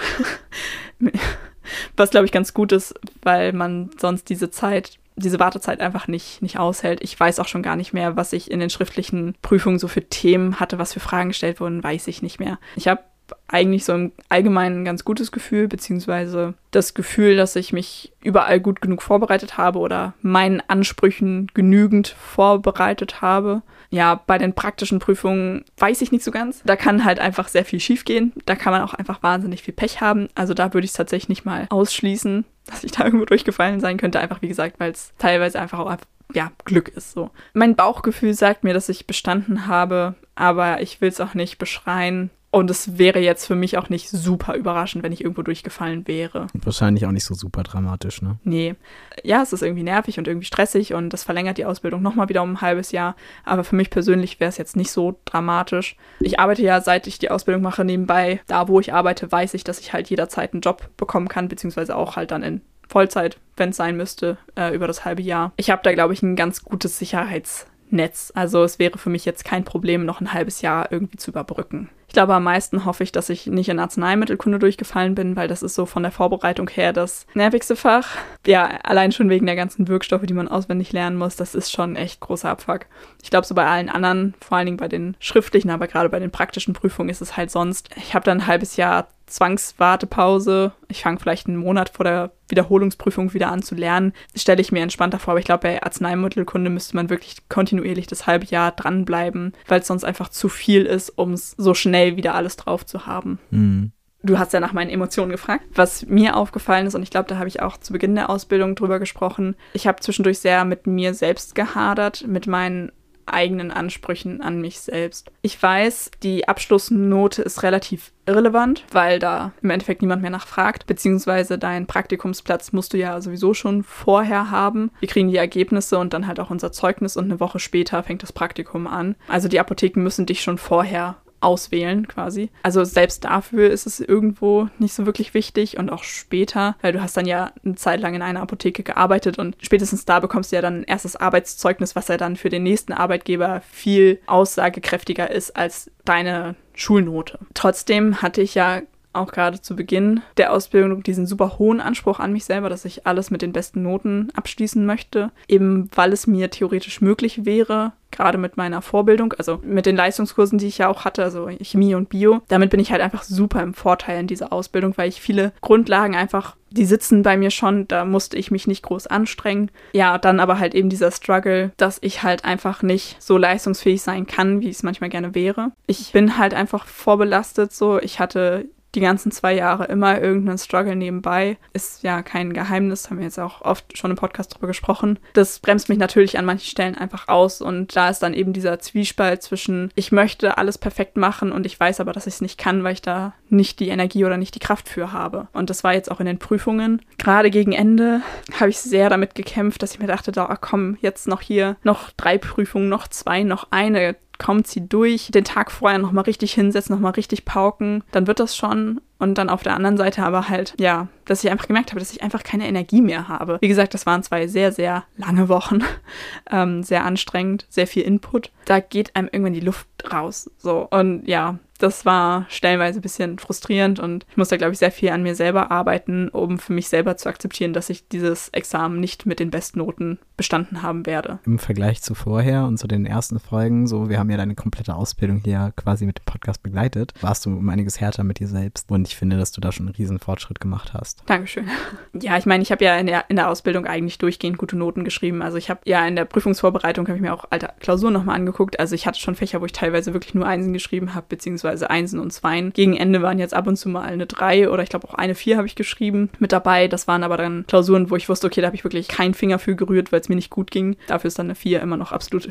[1.95, 6.41] Was, glaube ich, ganz gut ist, weil man sonst diese Zeit, diese Wartezeit einfach nicht,
[6.41, 7.00] nicht aushält.
[7.02, 10.04] Ich weiß auch schon gar nicht mehr, was ich in den schriftlichen Prüfungen so für
[10.04, 12.60] Themen hatte, was für Fragen gestellt wurden, weiß ich nicht mehr.
[12.76, 13.04] Ich habe
[13.47, 18.60] eigentlich so im Allgemeinen ein ganz gutes Gefühl, beziehungsweise das Gefühl, dass ich mich überall
[18.60, 23.62] gut genug vorbereitet habe oder meinen Ansprüchen genügend vorbereitet habe.
[23.91, 26.63] Ja, bei den praktischen Prüfungen weiß ich nicht so ganz.
[26.65, 28.32] Da kann halt einfach sehr viel schiefgehen.
[28.45, 30.30] Da kann man auch einfach wahnsinnig viel Pech haben.
[30.34, 33.97] Also da würde ich es tatsächlich nicht mal ausschließen, dass ich da irgendwo durchgefallen sein
[33.97, 34.21] könnte.
[34.21, 35.97] Einfach wie gesagt, weil es teilweise einfach auch
[36.34, 37.32] ja, Glück ist so.
[37.54, 42.30] Mein Bauchgefühl sagt mir, dass ich bestanden habe, aber ich will es auch nicht beschreien.
[42.52, 46.48] Und es wäre jetzt für mich auch nicht super überraschend, wenn ich irgendwo durchgefallen wäre.
[46.54, 48.38] Wahrscheinlich auch nicht so super dramatisch, ne?
[48.44, 48.76] Nee.
[49.24, 52.44] Ja, es ist irgendwie nervig und irgendwie stressig und das verlängert die Ausbildung nochmal wieder
[52.44, 53.16] um ein halbes Jahr.
[53.46, 55.96] Aber für mich persönlich wäre es jetzt nicht so dramatisch.
[56.20, 58.42] Ich arbeite ja, seit ich die Ausbildung mache, nebenbei.
[58.48, 61.96] Da, wo ich arbeite, weiß ich, dass ich halt jederzeit einen Job bekommen kann, beziehungsweise
[61.96, 65.54] auch halt dann in Vollzeit, wenn es sein müsste, äh, über das halbe Jahr.
[65.56, 68.34] Ich habe da, glaube ich, ein ganz gutes Sicherheitsnetz.
[68.36, 71.90] Also es wäre für mich jetzt kein Problem, noch ein halbes Jahr irgendwie zu überbrücken.
[72.12, 75.63] Ich glaube, am meisten hoffe ich, dass ich nicht in Arzneimittelkunde durchgefallen bin, weil das
[75.63, 78.17] ist so von der Vorbereitung her das nervigste Fach.
[78.45, 81.95] Ja, allein schon wegen der ganzen Wirkstoffe, die man auswendig lernen muss, das ist schon
[81.95, 82.88] echt großer Abfuck.
[83.24, 86.19] Ich glaube, so bei allen anderen, vor allen Dingen bei den schriftlichen, aber gerade bei
[86.19, 87.88] den praktischen Prüfungen ist es halt sonst.
[87.95, 90.74] Ich habe dann ein halbes Jahr Zwangswartepause.
[90.88, 94.13] Ich fange vielleicht einen Monat vor der Wiederholungsprüfung wieder an zu lernen.
[94.36, 95.32] Stelle ich mir entspannter vor.
[95.32, 99.88] Aber ich glaube, bei Arzneimittelkunde müsste man wirklich kontinuierlich das halbe Jahr dranbleiben, weil es
[99.88, 103.39] sonst einfach zu viel ist, um es so schnell wieder alles drauf zu haben.
[103.50, 103.91] Mhm.
[104.24, 105.63] Du hast ja nach meinen Emotionen gefragt.
[105.74, 108.76] Was mir aufgefallen ist, und ich glaube, da habe ich auch zu Beginn der Ausbildung
[108.76, 112.91] drüber gesprochen, ich habe zwischendurch sehr mit mir selbst gehadert, mit meinen
[113.26, 115.32] eigenen Ansprüchen an mich selbst.
[115.42, 121.58] Ich weiß, die Abschlussnote ist relativ irrelevant, weil da im Endeffekt niemand mehr nachfragt, beziehungsweise
[121.58, 124.92] deinen Praktikumsplatz musst du ja sowieso schon vorher haben.
[125.00, 128.24] Wir kriegen die Ergebnisse und dann halt auch unser Zeugnis und eine Woche später fängt
[128.24, 129.16] das Praktikum an.
[129.28, 132.49] Also die Apotheken müssen dich schon vorher auswählen quasi.
[132.63, 137.01] Also selbst dafür ist es irgendwo nicht so wirklich wichtig und auch später, weil du
[137.01, 140.56] hast dann ja eine Zeit lang in einer Apotheke gearbeitet und spätestens da bekommst du
[140.56, 145.56] ja dann ein erstes Arbeitszeugnis, was ja dann für den nächsten Arbeitgeber viel aussagekräftiger ist
[145.56, 147.39] als deine Schulnote.
[147.54, 148.82] Trotzdem hatte ich ja
[149.13, 153.06] auch gerade zu Beginn der Ausbildung diesen super hohen Anspruch an mich selber, dass ich
[153.08, 158.38] alles mit den besten Noten abschließen möchte, eben weil es mir theoretisch möglich wäre, gerade
[158.38, 162.10] mit meiner Vorbildung, also mit den Leistungskursen, die ich ja auch hatte, also Chemie und
[162.10, 162.41] Bio.
[162.50, 166.15] Damit bin ich halt einfach super im Vorteil in dieser Ausbildung, weil ich viele Grundlagen
[166.15, 169.71] einfach, die sitzen bei mir schon, da musste ich mich nicht groß anstrengen.
[169.93, 174.28] Ja, dann aber halt eben dieser Struggle, dass ich halt einfach nicht so leistungsfähig sein
[174.28, 175.71] kann, wie es manchmal gerne wäre.
[175.88, 178.00] Ich bin halt einfach vorbelastet so.
[178.00, 181.58] Ich hatte die ganzen zwei Jahre immer irgendeinen Struggle nebenbei.
[181.73, 185.19] Ist ja kein Geheimnis, haben wir jetzt auch oft schon im Podcast drüber gesprochen.
[185.34, 188.80] Das bremst mich natürlich an manchen Stellen einfach aus und da ist dann eben dieser
[188.80, 192.58] Zwiespalt zwischen, ich möchte alles perfekt machen und ich weiß aber, dass ich es nicht
[192.58, 195.47] kann, weil ich da nicht die Energie oder nicht die Kraft für habe.
[195.54, 197.01] Und das war jetzt auch in den Prüfungen.
[197.17, 198.21] Gerade gegen Ende
[198.60, 202.12] habe ich sehr damit gekämpft, dass ich mir dachte, da komm, jetzt noch hier noch
[202.12, 206.95] drei Prüfungen, noch zwei, noch eine kommt sie durch, den Tag vorher nochmal richtig hinsetzen,
[206.95, 208.99] nochmal richtig pauken, dann wird das schon.
[209.19, 212.12] Und dann auf der anderen Seite aber halt, ja, dass ich einfach gemerkt habe, dass
[212.12, 213.60] ich einfach keine Energie mehr habe.
[213.62, 215.82] Wie gesagt, das waren zwei sehr, sehr lange Wochen,
[216.49, 218.51] ähm, sehr anstrengend, sehr viel Input.
[218.65, 220.49] Da geht einem irgendwann die Luft raus.
[220.58, 220.88] So.
[220.89, 225.10] Und ja, das war stellenweise ein bisschen frustrierend und ich musste, glaube ich, sehr viel
[225.10, 229.26] an mir selber arbeiten, um für mich selber zu akzeptieren, dass ich dieses Examen nicht
[229.26, 231.39] mit den Bestnoten bestanden haben werde.
[231.46, 234.96] Im Vergleich zu vorher und zu den ersten Folgen, so, wir haben ja deine komplette
[234.96, 238.89] Ausbildung hier quasi mit dem Podcast begleitet, warst du um einiges härter mit dir selbst
[238.91, 241.24] und ich finde, dass du da schon einen riesen Fortschritt gemacht hast.
[241.26, 241.67] Dankeschön.
[242.13, 245.06] Ja, ich meine, ich habe ja in der, in der Ausbildung eigentlich durchgehend gute Noten
[245.06, 245.41] geschrieben.
[245.41, 248.80] Also ich habe ja in der Prüfungsvorbereitung, habe ich mir auch alte Klausuren nochmal angeguckt.
[248.80, 251.90] Also ich hatte schon Fächer, wo ich teilweise wirklich nur Einsen geschrieben habe, beziehungsweise beziehungsweise
[251.90, 252.74] Einsen und Zweien.
[252.74, 255.36] Gegen Ende waren jetzt ab und zu mal eine Drei oder ich glaube auch eine
[255.36, 256.88] Vier habe ich geschrieben mit dabei.
[256.88, 259.60] Das waren aber dann Klausuren, wo ich wusste, okay, da habe ich wirklich keinen Finger
[259.60, 260.98] für gerührt, weil es mir nicht gut ging.
[261.08, 262.50] Dafür ist dann eine Vier immer noch absolut,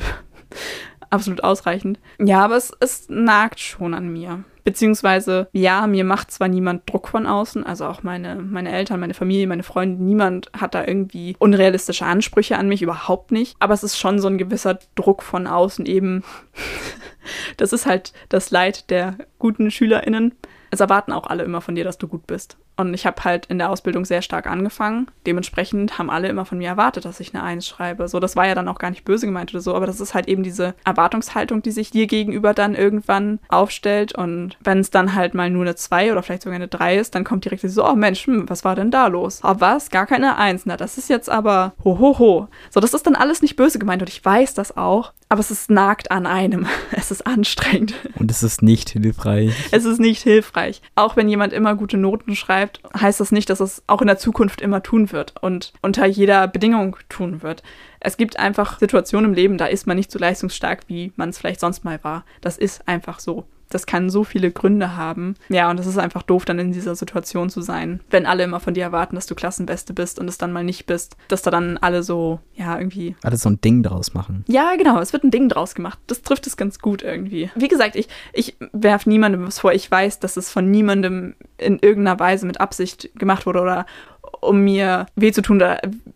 [1.09, 1.99] absolut ausreichend.
[2.19, 4.43] Ja, aber es, es nagt schon an mir.
[4.63, 9.15] Beziehungsweise, ja, mir macht zwar niemand Druck von außen, also auch meine, meine Eltern, meine
[9.15, 13.55] Familie, meine Freunde, niemand hat da irgendwie unrealistische Ansprüche an mich, überhaupt nicht.
[13.57, 16.23] Aber es ist schon so ein gewisser Druck von außen eben.
[17.57, 20.35] das ist halt das Leid der guten SchülerInnen.
[20.69, 22.57] Es erwarten auch alle immer von dir, dass du gut bist.
[22.87, 25.07] Und ich habe halt in der Ausbildung sehr stark angefangen.
[25.25, 28.07] Dementsprechend haben alle immer von mir erwartet, dass ich eine Eins schreibe.
[28.07, 30.13] So, das war ja dann auch gar nicht böse gemeint oder so, aber das ist
[30.13, 34.13] halt eben diese Erwartungshaltung, die sich dir gegenüber dann irgendwann aufstellt.
[34.13, 37.15] Und wenn es dann halt mal nur eine Zwei oder vielleicht sogar eine Drei ist,
[37.15, 39.41] dann kommt direkt so, oh Mensch, hm, was war denn da los?
[39.43, 39.89] Oh, was?
[39.89, 40.65] Gar keine Eins.
[40.65, 42.47] Na, das ist jetzt aber ho, ho, ho.
[42.69, 45.13] So, das ist dann alles nicht böse gemeint und ich weiß das auch.
[45.29, 46.67] Aber es ist nagt an einem.
[46.91, 47.95] Es ist anstrengend.
[48.15, 49.53] Und es ist nicht hilfreich.
[49.71, 50.81] Es ist nicht hilfreich.
[50.95, 54.17] Auch wenn jemand immer gute Noten schreibt, heißt das nicht, dass es auch in der
[54.17, 57.63] Zukunft immer tun wird und unter jeder Bedingung tun wird.
[57.99, 61.37] Es gibt einfach Situationen im Leben, da ist man nicht so leistungsstark, wie man es
[61.37, 62.25] vielleicht sonst mal war.
[62.41, 63.45] Das ist einfach so.
[63.71, 65.35] Das kann so viele Gründe haben.
[65.49, 68.59] Ja, und es ist einfach doof, dann in dieser Situation zu sein, wenn alle immer
[68.59, 71.51] von dir erwarten, dass du Klassenbeste bist und es dann mal nicht bist, dass da
[71.51, 73.15] dann alle so, ja, irgendwie.
[73.23, 74.45] Alle so ein Ding draus machen.
[74.47, 75.99] Ja, genau, es wird ein Ding draus gemacht.
[76.07, 77.49] Das trifft es ganz gut irgendwie.
[77.55, 79.73] Wie gesagt, ich, ich werfe niemandem was vor.
[79.73, 83.85] Ich weiß, dass es von niemandem in irgendeiner Weise mit Absicht gemacht wurde oder
[84.41, 85.63] um mir weh zu tun.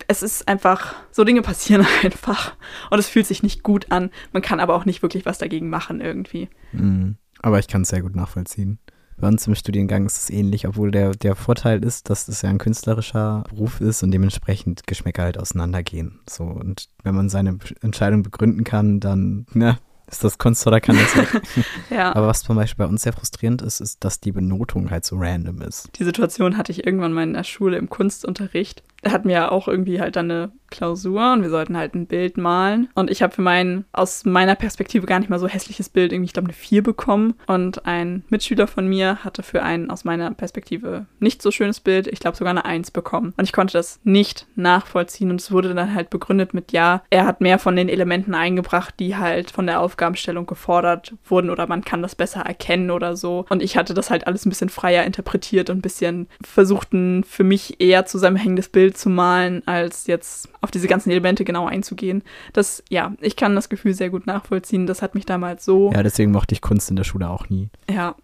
[0.08, 2.56] Es ist einfach, so Dinge passieren einfach.
[2.90, 4.10] Und es fühlt sich nicht gut an.
[4.32, 6.50] Man kann aber auch nicht wirklich was dagegen machen irgendwie.
[6.72, 7.18] Mhm.
[7.46, 8.80] Aber ich kann es sehr gut nachvollziehen.
[9.18, 12.50] Bei uns im Studiengang ist es ähnlich, obwohl der, der Vorteil ist, dass es ja
[12.50, 16.22] ein künstlerischer Beruf ist und dementsprechend Geschmäcker halt auseinandergehen.
[16.28, 19.78] So, und wenn man seine Entscheidung begründen kann, dann, ne,
[20.16, 21.68] ist das Kunst oder kann das nicht?
[21.90, 22.16] ja.
[22.16, 25.18] Aber was zum Beispiel bei uns sehr frustrierend ist, ist, dass die Benotung halt so
[25.18, 25.90] random ist.
[25.98, 28.84] Die Situation hatte ich irgendwann mal in der Schule im Kunstunterricht.
[29.02, 32.08] Da hatten wir ja auch irgendwie halt dann eine Klausur und wir sollten halt ein
[32.08, 32.90] Bild malen.
[32.96, 36.26] Und ich habe für mein, aus meiner Perspektive gar nicht mal so hässliches Bild irgendwie,
[36.26, 37.36] ich glaube, eine 4 bekommen.
[37.48, 42.08] Und ein Mitschüler von mir hatte für ein aus meiner Perspektive nicht so schönes Bild,
[42.08, 43.34] ich glaube sogar eine 1 bekommen.
[43.38, 47.26] Und ich konnte das nicht nachvollziehen und es wurde dann halt begründet mit, ja, er
[47.26, 51.66] hat mehr von den Elementen eingebracht, die halt von der Aufgabe Aufgabenstellung gefordert wurden oder
[51.68, 53.46] man kann das besser erkennen oder so.
[53.50, 57.24] Und ich hatte das halt alles ein bisschen freier interpretiert und ein bisschen versucht, ein
[57.24, 62.24] für mich eher zusammenhängendes Bild zu malen, als jetzt auf diese ganzen Elemente genau einzugehen.
[62.54, 64.86] Das, ja, ich kann das Gefühl sehr gut nachvollziehen.
[64.86, 65.92] Das hat mich damals so.
[65.92, 67.70] Ja, deswegen mochte ich Kunst in der Schule auch nie.
[67.90, 68.16] Ja,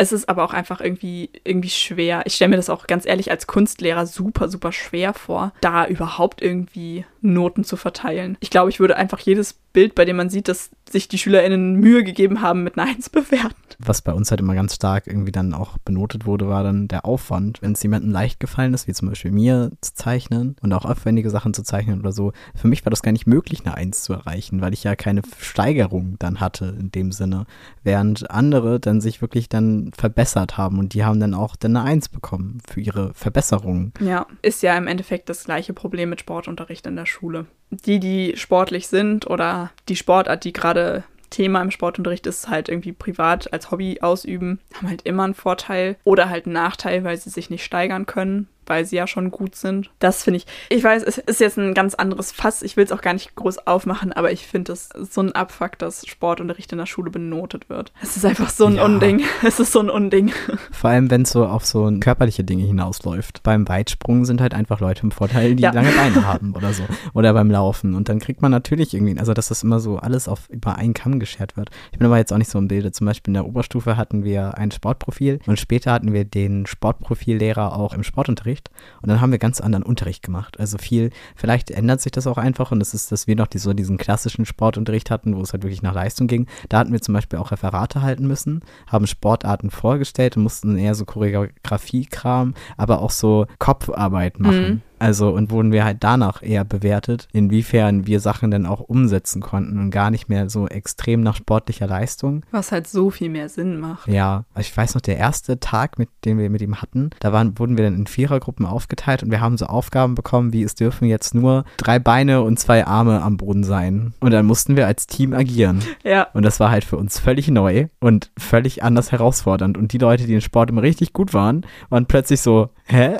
[0.00, 2.22] es ist aber auch einfach irgendwie, irgendwie schwer.
[2.24, 6.40] Ich stelle mir das auch ganz ehrlich als Kunstlehrer super, super schwer vor, da überhaupt
[6.40, 8.36] irgendwie Noten zu verteilen.
[8.38, 11.76] Ich glaube, ich würde einfach jedes Bild, bei dem man sieht, dass sich die SchülerInnen
[11.76, 13.54] Mühe gegeben haben, mit einer Eins bewerten.
[13.78, 17.04] Was bei uns halt immer ganz stark irgendwie dann auch benotet wurde, war dann der
[17.04, 17.62] Aufwand.
[17.62, 21.30] Wenn es jemandem leicht gefallen ist, wie zum Beispiel mir zu zeichnen und auch aufwendige
[21.30, 24.14] Sachen zu zeichnen oder so, für mich war das gar nicht möglich, eine Eins zu
[24.14, 27.46] erreichen, weil ich ja keine Steigerung dann hatte in dem Sinne.
[27.84, 31.86] Während andere dann sich wirklich dann verbessert haben und die haben dann auch dann eine
[31.86, 33.92] Eins bekommen für ihre Verbesserungen.
[34.00, 37.46] Ja, ist ja im Endeffekt das gleiche Problem mit Sportunterricht in der Schule.
[37.70, 42.92] Die, die sportlich sind oder die Sportart, die gerade Thema im Sportunterricht ist, halt irgendwie
[42.92, 47.30] privat als Hobby ausüben, haben halt immer einen Vorteil oder halt einen Nachteil, weil sie
[47.30, 49.90] sich nicht steigern können weil sie ja schon gut sind.
[49.98, 52.62] Das finde ich, ich weiß, es ist jetzt ein ganz anderes Fass.
[52.62, 55.78] Ich will es auch gar nicht groß aufmachen, aber ich finde es so ein Abfuck,
[55.78, 57.92] dass Sportunterricht in der Schule benotet wird.
[58.02, 58.84] Es ist einfach so ein ja.
[58.84, 59.22] Unding.
[59.42, 60.32] Es ist so ein Unding.
[60.72, 63.42] Vor allem, wenn es so auf so körperliche Dinge hinausläuft.
[63.42, 65.70] Beim Weitsprung sind halt einfach Leute im Vorteil, die ja.
[65.70, 66.82] lange Beine haben oder so.
[67.14, 67.94] Oder beim Laufen.
[67.94, 70.94] Und dann kriegt man natürlich irgendwie, also dass das immer so alles auf über einen
[70.94, 71.70] Kamm geschert wird.
[71.92, 72.92] Ich bin aber jetzt auch nicht so im Bilde.
[72.92, 77.76] Zum Beispiel in der Oberstufe hatten wir ein Sportprofil und später hatten wir den Sportprofillehrer
[77.76, 78.57] auch im Sportunterricht.
[78.58, 78.70] Unterricht
[79.02, 80.58] und dann haben wir ganz anderen Unterricht gemacht.
[80.58, 83.58] Also viel, vielleicht ändert sich das auch einfach und es ist, dass wir noch die,
[83.58, 86.46] so diesen klassischen Sportunterricht hatten, wo es halt wirklich nach Leistung ging.
[86.68, 90.94] Da hatten wir zum Beispiel auch Referate halten müssen, haben Sportarten vorgestellt und mussten eher
[90.94, 94.68] so Choreografiekram, aber auch so Kopfarbeit machen.
[94.68, 94.82] Mhm.
[94.98, 99.78] Also und wurden wir halt danach eher bewertet, inwiefern wir Sachen dann auch umsetzen konnten
[99.78, 102.44] und gar nicht mehr so extrem nach sportlicher Leistung.
[102.50, 104.08] Was halt so viel mehr Sinn macht.
[104.08, 107.58] Ja, ich weiß noch, der erste Tag, mit dem wir mit ihm hatten, da waren,
[107.58, 111.06] wurden wir dann in Vierergruppen aufgeteilt und wir haben so Aufgaben bekommen, wie es dürfen
[111.06, 114.14] jetzt nur drei Beine und zwei Arme am Boden sein.
[114.20, 115.82] Und dann mussten wir als Team agieren.
[116.04, 116.28] Ja.
[116.32, 119.76] Und das war halt für uns völlig neu und völlig anders herausfordernd.
[119.76, 123.18] Und die Leute, die in Sport immer richtig gut waren, waren plötzlich so, hä?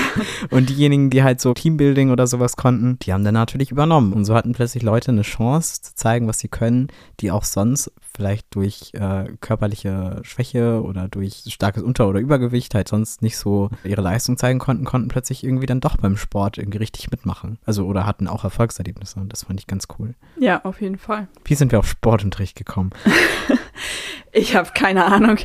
[0.50, 4.12] und diejenigen, die halt so Teambuilding oder sowas konnten, die haben dann natürlich übernommen.
[4.12, 6.88] Und so hatten plötzlich Leute eine Chance zu zeigen, was sie können,
[7.20, 12.88] die auch sonst vielleicht durch äh, körperliche Schwäche oder durch starkes Unter- oder Übergewicht halt
[12.88, 16.78] sonst nicht so ihre Leistung zeigen konnten, konnten plötzlich irgendwie dann doch beim Sport irgendwie
[16.78, 17.58] richtig mitmachen.
[17.64, 20.14] Also oder hatten auch Erfolgserlebnisse und das fand ich ganz cool.
[20.38, 21.28] Ja, auf jeden Fall.
[21.44, 22.90] Wie sind wir auf Sportunterricht gekommen?
[24.32, 25.38] ich habe keine Ahnung.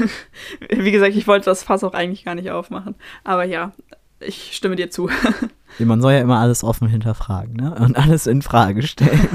[0.70, 2.94] Wie gesagt, ich wollte das Fass auch eigentlich gar nicht aufmachen.
[3.24, 3.72] Aber ja,
[4.20, 5.10] ich stimme dir zu.
[5.78, 7.74] Man soll ja immer alles offen hinterfragen, ne?
[7.74, 9.28] Und alles in Frage stellen.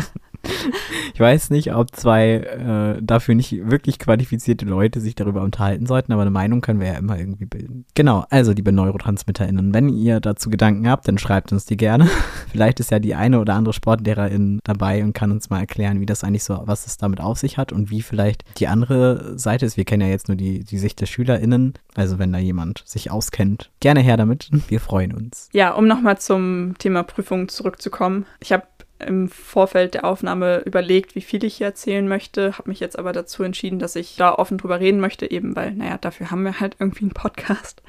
[1.13, 6.12] Ich weiß nicht, ob zwei äh, dafür nicht wirklich qualifizierte Leute sich darüber unterhalten sollten,
[6.13, 7.86] aber eine Meinung können wir ja immer irgendwie bilden.
[7.95, 12.10] Genau, also liebe NeurotransmitterInnen, wenn ihr dazu Gedanken habt, dann schreibt uns die gerne.
[12.51, 16.06] Vielleicht ist ja die eine oder andere Sportlehrerin dabei und kann uns mal erklären, wie
[16.06, 19.65] das eigentlich so, was es damit auf sich hat und wie vielleicht die andere Seite
[19.65, 19.77] ist.
[19.77, 21.73] Wir kennen ja jetzt nur die, die Sicht der SchülerInnen.
[21.95, 24.49] Also wenn da jemand sich auskennt, gerne her damit.
[24.67, 25.49] Wir freuen uns.
[25.54, 28.25] Ja, um nochmal zum Thema Prüfung zurückzukommen.
[28.39, 28.63] Ich habe
[29.07, 33.13] im Vorfeld der Aufnahme überlegt, wie viel ich hier erzählen möchte, habe mich jetzt aber
[33.13, 36.59] dazu entschieden, dass ich da offen drüber reden möchte, eben weil, naja, dafür haben wir
[36.59, 37.81] halt irgendwie einen Podcast.